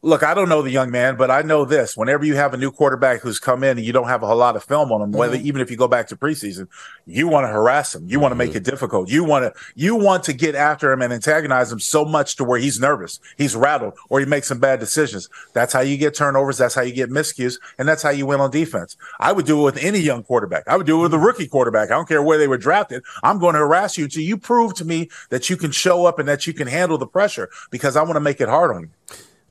[0.00, 1.96] Look, I don't know the young man, but I know this.
[1.96, 4.36] Whenever you have a new quarterback who's come in and you don't have a whole
[4.36, 5.46] lot of film on him, whether mm-hmm.
[5.48, 6.68] even if you go back to preseason,
[7.04, 8.08] you want to harass him.
[8.08, 8.58] You want to make mm-hmm.
[8.58, 9.10] it difficult.
[9.10, 12.44] You want to you want to get after him and antagonize him so much to
[12.44, 15.28] where he's nervous, he's rattled, or he makes some bad decisions.
[15.52, 16.58] That's how you get turnovers.
[16.58, 18.96] That's how you get miscues, and that's how you win on defense.
[19.18, 20.68] I would do it with any young quarterback.
[20.68, 21.26] I would do it with a mm-hmm.
[21.26, 21.90] rookie quarterback.
[21.90, 23.02] I don't care where they were drafted.
[23.24, 26.20] I'm going to harass you until you prove to me that you can show up
[26.20, 28.82] and that you can handle the pressure because I want to make it hard on
[28.82, 28.90] you.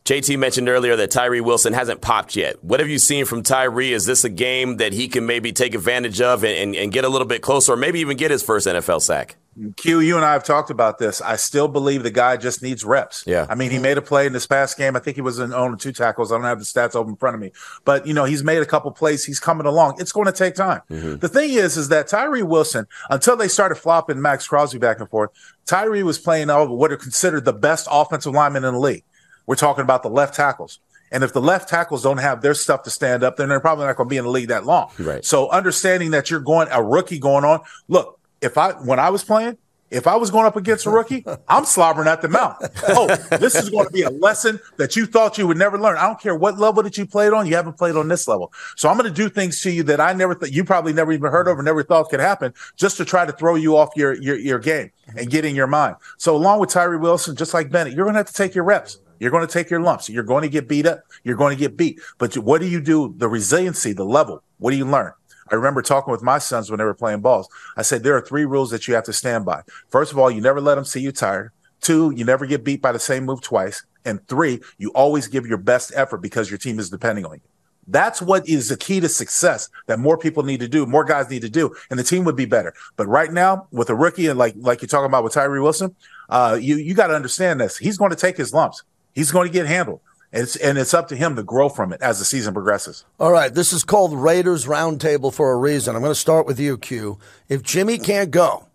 [0.08, 2.64] JT mentioned earlier that Tyree Wilson hasn't popped yet.
[2.64, 3.92] What have you seen from Tyree?
[3.92, 7.04] Is this a game that he can maybe take advantage of and, and, and get
[7.04, 9.36] a little bit closer, or maybe even get his first NFL sack?
[9.76, 11.20] Q, you and I have talked about this.
[11.20, 13.26] I still believe the guy just needs reps.
[13.28, 13.48] Yeah.
[13.50, 14.96] I mean, he made a play in this past game.
[14.96, 16.32] I think he was in on two tackles.
[16.32, 17.52] I don't have the stats open in front of me,
[17.84, 19.26] but you know, he's made a couple plays.
[19.26, 19.98] He's coming along.
[20.00, 20.84] It's going to take time.
[20.90, 21.18] Mm-hmm.
[21.18, 25.10] The thing is, is that Tyree Wilson, until they started flopping Maxx Crosby back and
[25.10, 25.32] forth,
[25.66, 29.04] Tyree was playing over what are considered the best offensive linemen in the league.
[29.48, 30.80] We're talking about the left tackles.
[31.12, 33.86] And if the left tackles don't have their stuff to stand up, then they're probably
[33.86, 34.92] not going to be in the league that long.
[35.00, 35.24] Right.
[35.24, 37.62] So understanding that you're going a rookie going on.
[37.88, 39.58] Look, if I when I was playing,
[39.90, 42.58] if I was going up against a rookie, I'm slobbering at the mouth.
[42.90, 45.98] Oh, this is going to be a lesson that you thought you would never learn.
[45.98, 48.52] I don't care what level that you played on, you haven't played on this level.
[48.76, 51.14] So I'm going to do things to you that I never thought you probably never
[51.14, 53.90] even heard of or never thought could happen, just to try to throw you off
[53.96, 55.96] your your, your game and get in your mind.
[56.18, 58.66] So along with Tyree Wilson, just like Bennett, you're going to have to take your
[58.66, 59.00] reps.
[59.20, 60.10] You're going to take your lumps.
[60.10, 61.02] You're going to get beat up.
[61.24, 62.00] You're going to get beat.
[62.18, 63.14] But what do you do?
[63.18, 64.44] The resiliency, the level.
[64.60, 65.14] What do you learn?
[65.50, 67.48] I remember talking with my sons when they were playing balls.
[67.78, 69.62] I said, there are three rules that you have to stand by.
[69.90, 71.52] First of all, you never let them see you tired.
[71.80, 73.84] Two, you never get beat by the same move twice.
[74.04, 77.42] And three, you always give your best effort because your team is depending on you.
[77.88, 81.30] That's what is the key to success that more people need to do, more guys
[81.30, 82.74] need to do, and the team would be better.
[82.98, 85.96] But right now, with a rookie and like like you're talking about with Tyree Wilson,
[86.30, 87.78] uh, you you got to understand this.
[87.78, 88.84] He's going to take his lumps.
[89.18, 90.02] He's going to get handled.
[90.32, 93.04] And it's, and it's up to him to grow from it as the season progresses.
[93.20, 95.96] All right, this is called Raiders Roundtable for a reason.
[95.96, 97.18] I'm going to start with you, Q.
[97.50, 98.68] If Jimmy can't go,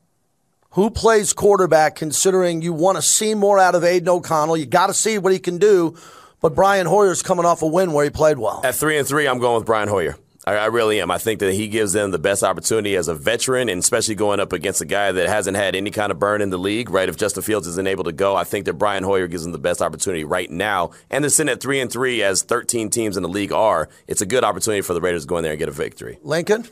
[0.71, 4.57] who plays quarterback considering you want to see more out of Aidan O'Connell?
[4.57, 5.97] You got to see what he can do,
[6.41, 8.63] but Brian Hoyer's coming off a win where he played well.
[8.65, 10.17] At three and three, I'm going with Brian Hoyer.
[10.45, 11.11] I, I really am.
[11.11, 14.41] I think that he gives them the best opportunity as a veteran, and especially going
[14.41, 16.91] up against a guy that hasn't had any kind of burn in the league.
[16.91, 17.09] Right?
[17.09, 19.59] If Justin Fields isn't able to go, I think that Brian Hoyer gives them the
[19.59, 20.91] best opportunity right now.
[21.11, 23.89] And they're sitting at three and three, as 13 teams in the league are.
[24.07, 26.19] It's a good opportunity for the Raiders to go in there and get a victory.
[26.23, 26.67] Lincoln?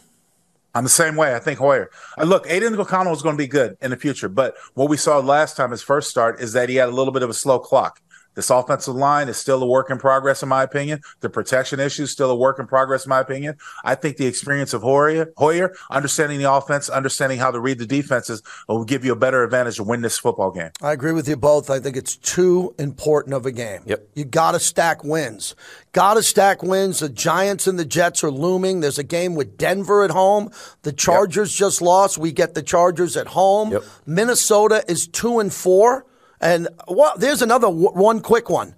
[0.75, 1.35] I'm the same way.
[1.35, 1.91] I think Hoyer.
[2.17, 4.97] Uh, look, Aidan O'Connell is going to be good in the future, but what we
[4.97, 7.35] saw last time, his first start, is that he had a little bit of a
[7.35, 8.01] slow clock.
[8.41, 11.03] This offensive line is still a work in progress, in my opinion.
[11.21, 13.59] The protection issue is still a work in progress, in my opinion.
[13.85, 17.85] I think the experience of Hoyer, Hoyer, understanding the offense, understanding how to read the
[17.85, 20.71] defenses, will give you a better advantage to win this football game.
[20.81, 21.69] I agree with you both.
[21.69, 23.83] I think it's too important of a game.
[23.85, 24.09] Yep.
[24.15, 25.55] You got to stack wins.
[25.93, 27.01] Got to stack wins.
[27.01, 28.81] The Giants and the Jets are looming.
[28.81, 30.51] There's a game with Denver at home.
[30.81, 32.17] The Chargers just lost.
[32.17, 33.73] We get the Chargers at home.
[33.73, 33.85] Yep.
[34.07, 36.07] Minnesota is two and four.
[36.41, 36.69] And
[37.17, 38.75] there's another w- one quick one.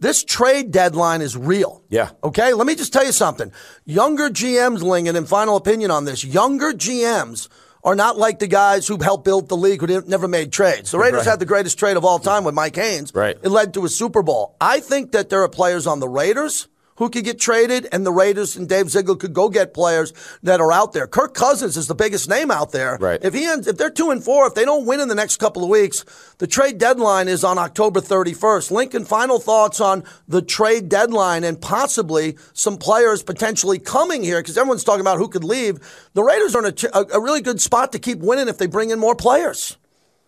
[0.00, 1.82] This trade deadline is real.
[1.88, 2.10] Yeah.
[2.22, 3.52] Okay, let me just tell you something.
[3.86, 6.24] Younger GMs, Lincoln, and final opinion on this.
[6.24, 7.48] Younger GMs
[7.84, 10.90] are not like the guys who helped build the league who never made trades.
[10.90, 13.14] The Raiders had the greatest trade of all time with Mike Haynes.
[13.14, 13.36] Right.
[13.42, 14.56] It led to a Super Bowl.
[14.60, 16.66] I think that there are players on the Raiders
[16.96, 20.60] who could get traded, and the Raiders and Dave Ziegler could go get players that
[20.60, 21.06] are out there.
[21.06, 22.96] Kirk Cousins is the biggest name out there.
[23.00, 23.18] Right.
[23.22, 25.38] If he ends, if they're two and four, if they don't win in the next
[25.38, 26.04] couple of weeks,
[26.38, 28.70] the trade deadline is on October 31st.
[28.70, 34.56] Lincoln, final thoughts on the trade deadline and possibly some players potentially coming here because
[34.56, 35.78] everyone's talking about who could leave.
[36.14, 38.90] The Raiders are in a, a really good spot to keep winning if they bring
[38.90, 39.76] in more players.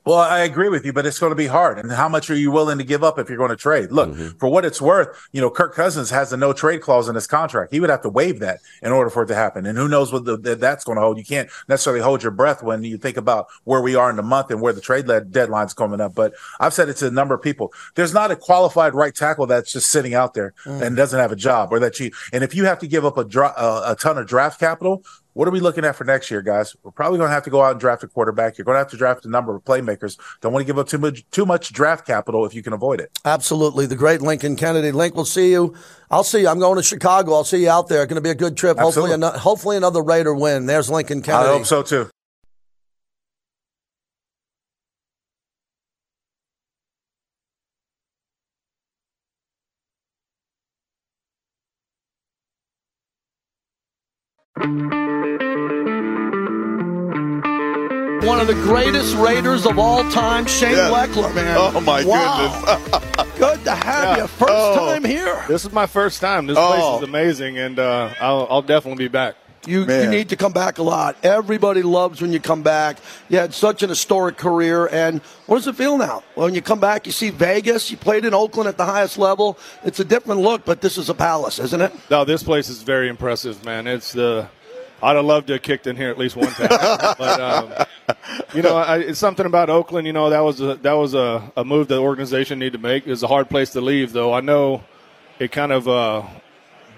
[0.07, 1.79] Well, I agree with you, but it's going to be hard.
[1.81, 3.91] And how much are you willing to give up if you're going to trade?
[3.91, 4.39] Look, Mm-hmm.
[4.39, 7.27] for what it's worth, you know, Kirk Cousins has a no trade clause in his
[7.27, 7.73] contract.
[7.73, 9.67] He would have to waive that in order for it to happen.
[9.67, 11.19] And who knows what the, that's going to hold.
[11.19, 14.23] You can't necessarily hold your breath when you think about where we are in the
[14.23, 16.15] month and where the trade deadline's coming up.
[16.15, 17.73] But I've said it to a number of people.
[17.97, 21.37] There's not a qualified right tackle that's just sitting out there and doesn't have a
[21.37, 23.97] job or that you, and if you have to give up a, dra- a, a
[23.97, 25.03] ton of draft capital,
[25.37, 26.75] what are we looking at for next year, guys?
[26.83, 28.57] We're probably going to have to go out and draft a quarterback.
[28.57, 30.19] You're going to have to draft a number of playmakers.
[30.41, 33.01] Don't want to give up too much too much draft capital if you can avoid
[33.01, 33.11] it.
[33.23, 33.85] Absolutely.
[33.85, 34.93] The great Lincoln Kennedy.
[34.93, 35.75] Link, we'll see you.
[36.11, 36.49] I'll see you.
[36.49, 37.35] I'm going to Chicago.
[37.35, 38.07] I'll see you out there.
[38.07, 38.79] Going to be a good trip.
[38.79, 39.27] Hopefully, Absolutely.
[39.27, 40.65] ano- hopefully another Raider win.
[40.65, 41.51] There's Lincoln Kennedy.
[41.51, 42.09] I hope so too.
[58.37, 60.91] One of the greatest Raiders of all time, Shane Yeah.
[60.91, 61.57] Lechler, man.
[61.59, 62.79] Oh, my wow.
[63.39, 64.23] good to have Yeah.
[64.25, 64.27] you.
[64.27, 64.77] First Oh.
[64.91, 65.43] time here.
[65.49, 66.47] This is my first time.
[66.47, 66.69] This Oh.
[66.99, 69.37] place is amazing, and uh, I'll, I'll definitely be back.
[69.67, 71.17] You, you need to come back a lot.
[71.23, 72.99] Everybody loves when you come back.
[73.31, 74.87] You had such an historic career.
[74.93, 76.23] And what does it feel now?
[76.35, 77.91] When you come back, you see Vegas.
[77.91, 79.57] You played in Oakland at the highest level.
[79.83, 81.91] It's a different look, but this is a palace, isn't it?
[82.11, 83.87] No, this place is very impressive, man.
[83.87, 84.47] It's the
[85.03, 86.69] I'd have loved to have kicked in here at least one time,
[87.19, 87.73] but um,
[88.55, 90.07] you know, I, it's something about Oakland.
[90.07, 93.07] You know, that was a, that was a, a move the organization needed to make.
[93.07, 94.33] It's a hard place to leave, though.
[94.33, 94.83] I know
[95.39, 96.23] it kind of uh,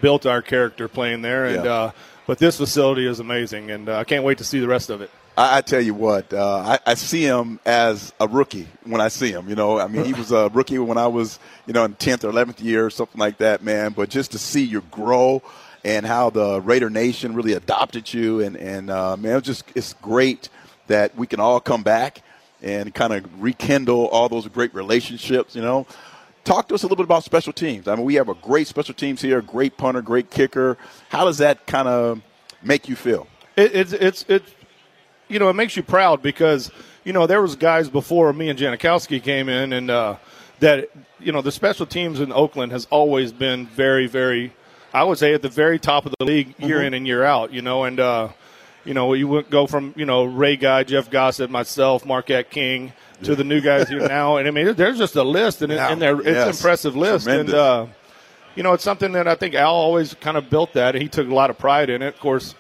[0.01, 1.73] built our character playing there, and Yeah.
[1.73, 1.91] uh,
[2.27, 5.01] but this facility is amazing, and uh, I can't wait to see the rest of
[5.01, 5.11] it.
[5.37, 9.09] I, I tell you what, uh, I, I see him as a rookie when I
[9.09, 9.49] see him.
[9.49, 12.25] You know, I mean, he was a rookie when I was, you know, in tenth
[12.25, 13.93] or eleventh year or something like that, man.
[13.93, 15.43] But just to see you grow
[15.89, 19.95] and how the Raider Nation really adopted you, and and uh, man, it's just it's
[19.95, 20.51] great
[20.87, 22.23] that we can all come back
[22.63, 25.57] and kind of rekindle all those great relationships.
[25.57, 25.87] You know.
[26.45, 27.89] Talk to us a little bit about special teams.
[27.89, 30.79] I mean, we have a great special teams here, great punter, great kicker.
[31.11, 32.23] How does that kind of
[32.63, 33.27] make you feel?
[33.55, 34.51] It, it's it's it's
[35.29, 36.71] you know it makes you proud because
[37.05, 40.17] you know there was guys before me and Janikowski came in and uh,
[40.61, 44.53] that you know the special teams in Oakland has always been very very
[44.95, 47.53] I would say at the very top of the league year in and year out.
[47.53, 47.99] You know and.
[48.01, 48.29] Uh,
[48.85, 52.95] you know, you would go from you know Ray Guy, Jeff Gossett, myself, Marquette King,
[53.25, 55.93] to the new guys here now, and I mean, there's just a list, and, Yeah.
[55.93, 57.53] and there, it's an impressive list, Tremendous.
[57.53, 57.87] and uh,
[58.55, 61.09] you know, it's something that I think Al always kind of built that, and he
[61.09, 62.15] took a lot of pride in it.
[62.15, 62.55] Of course,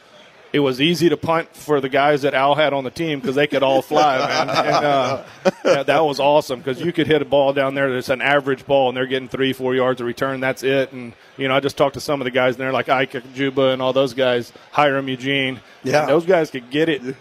[0.52, 3.36] it was easy to punt for the guys that Al had on the team because
[3.36, 4.48] they could all fly, man.
[4.48, 5.22] And uh,
[5.62, 8.66] that, that was awesome because you could hit a ball down there that's an average
[8.66, 10.40] ball, and they're getting three, four yards of return.
[10.40, 10.92] That's it.
[10.92, 13.34] And you know, I just talked to some of the guys in there, like Ike
[13.34, 15.60] Juba and all those guys, Hiram Eugene.
[15.84, 16.06] Yeah.
[16.06, 17.02] Those guys could get it.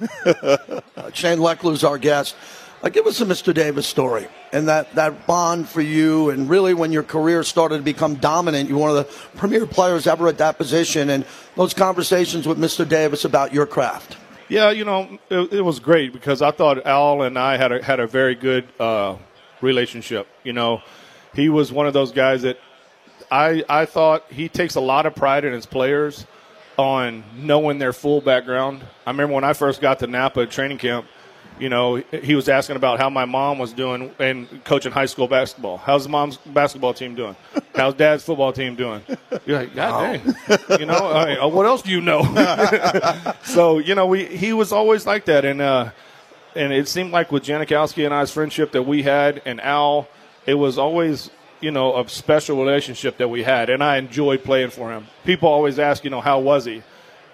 [1.13, 2.36] Shane Lechler's our guest.
[2.84, 3.53] Uh, give us a Mr.
[3.53, 7.84] Davis story and that, that bond for you, and really when your career started to
[7.84, 11.25] become dominant, you were one of the premier players ever at that position, and
[11.55, 12.88] those conversations with Mr.
[12.88, 14.17] Davis about your craft.
[14.47, 17.84] Yeah, you know, it, it was great because I thought Al and I had a,
[17.84, 19.17] had a very good uh,
[19.61, 20.28] relationship.
[20.43, 20.82] You know,
[21.34, 22.57] he was one of those guys that
[23.30, 26.25] I I thought he takes a lot of pride in his players
[26.78, 28.84] on knowing their full background.
[29.05, 31.07] I remember when I first got to Napa training camp.
[31.59, 35.27] You know, he was asking about how my mom was doing and coaching high school
[35.27, 35.77] basketball.
[35.77, 37.35] How's mom's basketball team doing?
[37.75, 39.01] How's dad's football team doing?
[39.45, 40.79] You're like, God dang.
[40.79, 42.23] You know, I mean, uh, what else do you know?
[43.43, 45.89] so you know, we he was always like that, and uh,
[46.55, 50.07] and it seemed like with Janikowski and I's friendship that we had, and Al,
[50.45, 54.69] it was always you know a special relationship that we had, and I enjoyed playing
[54.69, 55.07] for him.
[55.23, 56.83] People always ask, you know, how was he,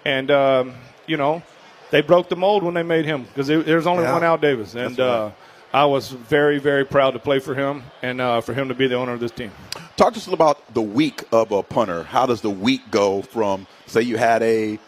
[0.04, 0.74] and um,
[1.06, 1.42] you know,
[1.90, 4.12] they broke the mold when they made him because there's only Yeah.
[4.12, 4.98] one Al Davis, and.
[4.98, 5.30] Uh,
[5.72, 8.86] I was very, very proud to play for him and uh, for him to be
[8.86, 9.50] the owner of this team.
[9.96, 12.04] Talk to us about the week of a punter.
[12.04, 14.78] How does the week go from, say, you had a,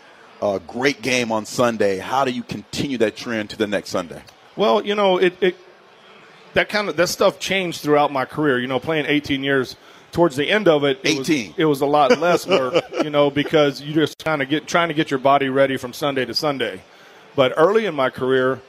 [0.41, 1.99] a great game on Sunday?
[1.99, 4.23] How do you continue that trend to the next Sunday?
[4.55, 5.57] Well, you know, it, it
[6.55, 8.61] that kind of that stuff changed throughout my career.
[8.61, 9.75] You know, playing 18 years.
[10.17, 11.55] Towards the end of it, it was, 18.
[11.59, 14.89] it was a lot less work, you know, because you just kind of get trying
[14.89, 16.81] to get your body ready from Sunday to Sunday.
[17.35, 18.63] But early in my career,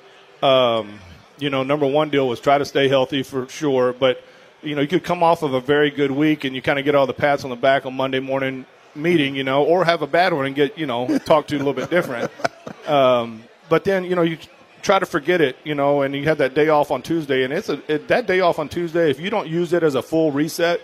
[0.43, 0.99] um,
[1.39, 3.93] you know, number one deal was try to stay healthy for sure.
[3.93, 4.21] But
[4.61, 6.83] you know, you could come off of a very good week and you kind of
[6.83, 8.65] get all the pats on the back on Monday morning.
[8.93, 11.59] meeting, you know, or have a bad one and get, you know, talked to a
[11.59, 12.29] little bit different.
[12.87, 14.37] Um, but then, you know, you
[14.81, 17.51] try to forget it, you know, and you have that day off on Tuesday, and
[17.51, 19.11] it's a it, that day off on Tuesday.
[19.11, 20.79] If you don't use it as a full reset,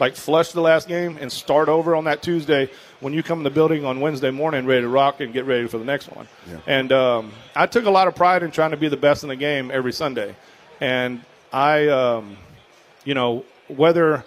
[0.00, 2.70] like flush the last game and start over on that Tuesday,
[3.00, 5.66] when you come in the building on Wednesday morning, ready to rock and get ready
[5.68, 6.28] for the next one.
[6.48, 6.58] Yeah.
[6.66, 9.28] And um, I took a lot of pride in trying to be the best in
[9.28, 10.34] the game every Sunday,
[10.80, 11.22] and
[11.52, 12.36] I, um,
[13.04, 14.24] you know, whether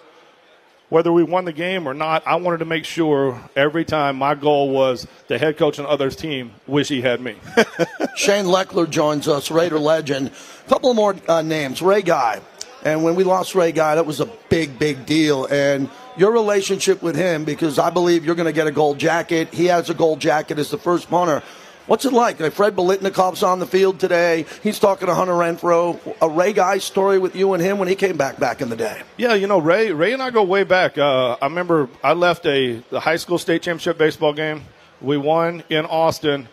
[0.90, 4.34] whether we won the game or not, I wanted to make sure every time my
[4.34, 7.36] goal was the head coach and others team wish he had me.
[8.16, 10.32] Shane Lechler joins us, Raider legend.
[10.66, 11.80] A couple of more uh, names.
[11.80, 12.40] Ray Guy.
[12.84, 15.46] And when we lost Ray Guy, that was a big, big deal.
[15.46, 19.52] And your relationship with him, because I believe you're going to get a gold jacket.
[19.52, 21.42] He has a gold jacket as the first punter.
[21.86, 22.36] What's it like?
[22.52, 24.46] Fred Biletnikoff's on the field today.
[24.62, 25.98] He's talking to Hunter Renfrow.
[26.22, 28.76] A Ray Guy story with you and him when he came back back in the
[28.76, 29.02] day.
[29.16, 29.90] Yeah, you know Ray.
[29.92, 30.98] Ray and I go way back.
[30.98, 34.62] Uh, I remember I left a the high school state championship baseball game.
[35.00, 36.48] We won in Austin.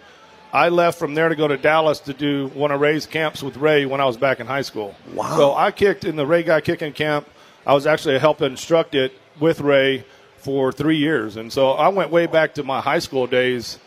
[0.53, 3.57] I left from there to go to Dallas to do one of Ray's camps with
[3.57, 4.95] Ray when I was back in high school.
[5.13, 5.35] Wow.
[5.35, 7.27] So I kicked in the Ray Guy kicking camp.
[7.65, 10.05] I was actually helping instruct it with Ray
[10.37, 13.77] for three years, and so I went way back to my high school days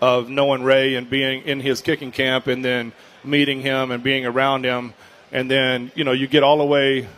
[0.00, 2.92] of knowing Ray and being in his kicking camp, and then
[3.22, 4.94] meeting him and being around him,
[5.32, 7.08] and then you know you get all the way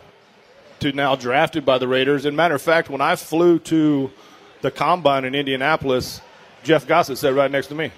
[0.80, 2.24] to now drafted by the Raiders.
[2.24, 4.11] And matter of fact, when I flew to
[4.62, 6.20] the combine in Indianapolis,
[6.64, 7.92] Jeff Gossett sat right next to me.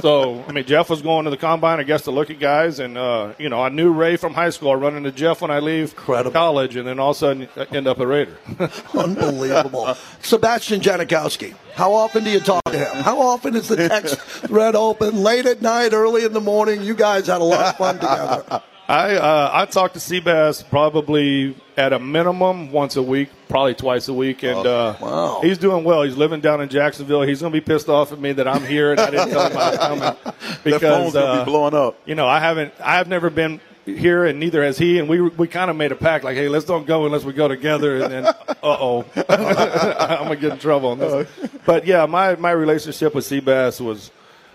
[0.00, 2.78] So I mean, Jeff was going to the combine, I guess, to look at guys,
[2.78, 4.70] and uh, you know, I knew Ray from high school.
[4.70, 6.32] I run into Jeff when I leave Incredible.
[6.32, 8.36] college, and then all of a sudden I end up a Raider.
[8.94, 9.96] Unbelievable.
[10.22, 11.54] Sebastian Janikowski.
[11.74, 13.02] How often do you talk to him?
[13.02, 15.22] How often is the text thread open?
[15.22, 16.82] Late at night, early in the morning?
[16.82, 18.62] You guys had a lot of fun together.
[18.92, 24.08] I uh, I talk to Seabass probably at a minimum once a week, probably twice
[24.08, 25.40] a week, and uh, wow.
[25.40, 26.02] he's doing well.
[26.02, 27.22] He's living down in Jacksonville.
[27.22, 29.50] He's going to be pissed off at me that I'm here and I didn't tell
[29.50, 29.98] him I was coming
[30.64, 31.96] That phone's gonna uh, be blowing up.
[32.04, 32.74] You know, I haven't.
[32.84, 34.98] I have never been here, and neither has he.
[34.98, 37.32] And we we kind of made a pact, like, hey, let's don't go unless we
[37.32, 37.96] go together.
[37.96, 41.28] And then, uh oh, I'm gonna get in trouble on this.
[41.64, 44.10] But yeah, my my relationship with Seabass was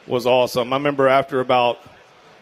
[0.06, 0.72] was awesome.
[0.74, 1.80] I remember after about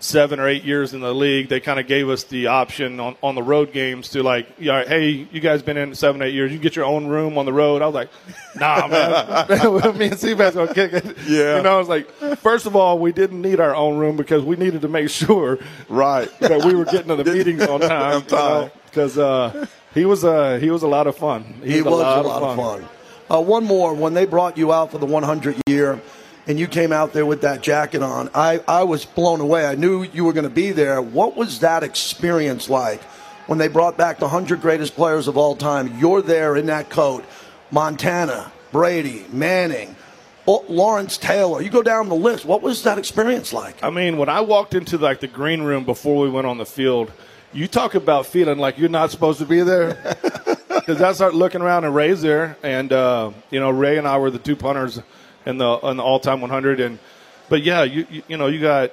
[0.06, 3.16] seven or eight years in the league, they kind of gave us the option on,
[3.24, 6.52] on the road games to like, yeah, hey, you guys been in seven, eight years,
[6.52, 7.82] you get your own room on the road.
[7.82, 8.10] I was like,
[8.56, 9.48] nah, man,
[9.98, 11.06] me and Seabass gonna kick it.
[11.28, 11.58] Yeah.
[11.58, 14.44] you know, I was like, first of all, we didn't need our own room because
[14.44, 15.58] we needed to make sure
[15.90, 16.30] Right.
[16.40, 18.16] that we were getting to the meetings on time.
[18.18, 18.72] On time.
[18.86, 21.44] because uh, he was uh, he was a lot of fun.
[21.64, 22.86] He was a lot of fun.
[23.28, 23.94] Uh, one more.
[23.96, 26.00] When they brought you out for the 100 year,
[26.48, 29.66] and you came out there with that jacket on, I, I was blown away.
[29.66, 31.02] I knew you were going to be there.
[31.02, 33.02] What was that experience like
[33.48, 35.98] when they brought back the 100 greatest players of all time?
[36.00, 37.26] You're there in that coat.
[37.72, 39.96] Montana, Brady, Manning,
[40.46, 41.62] Lawrence Taylor.
[41.62, 42.46] You go down the list.
[42.46, 43.84] What was that experience like?
[43.84, 46.66] I mean, when I walked into like the green room before we went on the
[46.66, 47.12] field,
[47.54, 50.16] you talk about feeling like you're not supposed to be there.
[50.86, 54.20] Because I started looking around and Ray's there, and uh, you know Ray and I
[54.20, 55.02] were the two punters
[55.46, 56.80] in the in the all time 100.
[56.80, 57.00] And
[57.50, 58.92] but yeah, you, you you know you got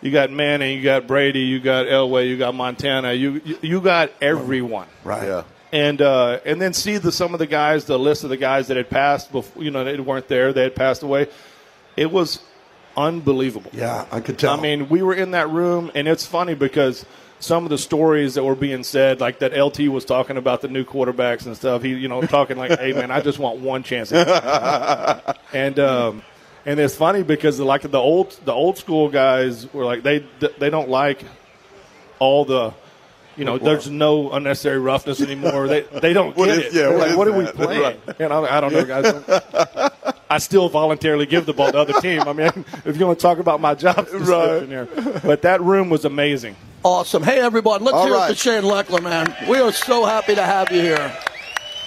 [0.00, 3.80] you got Manning, you got Brady, you got Elway, you got Montana, you you, you
[3.80, 4.86] got everyone.
[5.04, 5.26] Right.
[5.26, 5.42] Yeah.
[5.72, 8.68] and uh, and then see the some of the guys, the list of the guys
[8.68, 11.28] that had passed before, you know, they weren't there, they had passed away.
[11.96, 12.40] It was
[12.96, 13.70] unbelievable.
[13.74, 14.54] Yeah, I could tell.
[14.56, 17.04] I mean, we were in that room, and it's funny because
[17.40, 20.68] some of the stories that were being said, like that LT was talking about the
[20.68, 21.82] new quarterbacks and stuff.
[21.82, 24.10] He, you know, talking like, "Hey, man, I just want one chance."
[25.52, 26.22] and um,
[26.66, 30.24] and it's funny because like the old the old school guys were like they
[30.58, 31.24] they don't like
[32.18, 32.74] all the.
[33.36, 35.68] You know, there's no unnecessary roughness anymore.
[35.68, 36.72] They they don't get is- it.
[36.72, 37.54] yeah, They're what like, what are we that?
[37.54, 37.96] playing?
[38.18, 39.87] And I, I don't know, guys.
[40.30, 42.20] I still voluntarily give the ball to the other team.
[42.22, 44.88] I mean, if you want to talk about my job description here,
[45.24, 46.54] but that room was amazing.
[46.84, 47.22] Awesome.
[47.22, 49.34] Hey, everybody, let's All hear it for Shane Lechler, man.
[49.48, 51.12] We are so happy to have you here.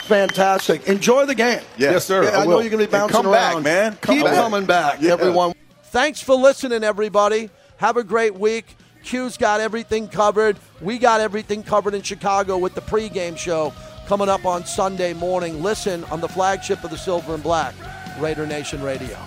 [0.03, 0.87] Fantastic.
[0.87, 1.61] Enjoy the game.
[1.77, 1.91] Yeah.
[1.91, 3.63] Yes, sir, Yeah, I I, know you're going to be bouncing come back, around.
[3.63, 3.97] man.
[4.01, 4.35] Come Keep back.
[4.35, 5.13] coming back, Yeah.
[5.13, 5.53] everyone.
[5.85, 7.49] Thanks for listening, everybody.
[7.77, 8.75] Have a great week.
[9.03, 10.57] Q's got everything covered.
[10.81, 13.73] We got everything covered in Chicago with the pregame show
[14.07, 15.63] coming up on Sunday morning.
[15.63, 17.73] Listen on the flagship of the Silver and Black,
[18.19, 19.17] Raider Nation Radio.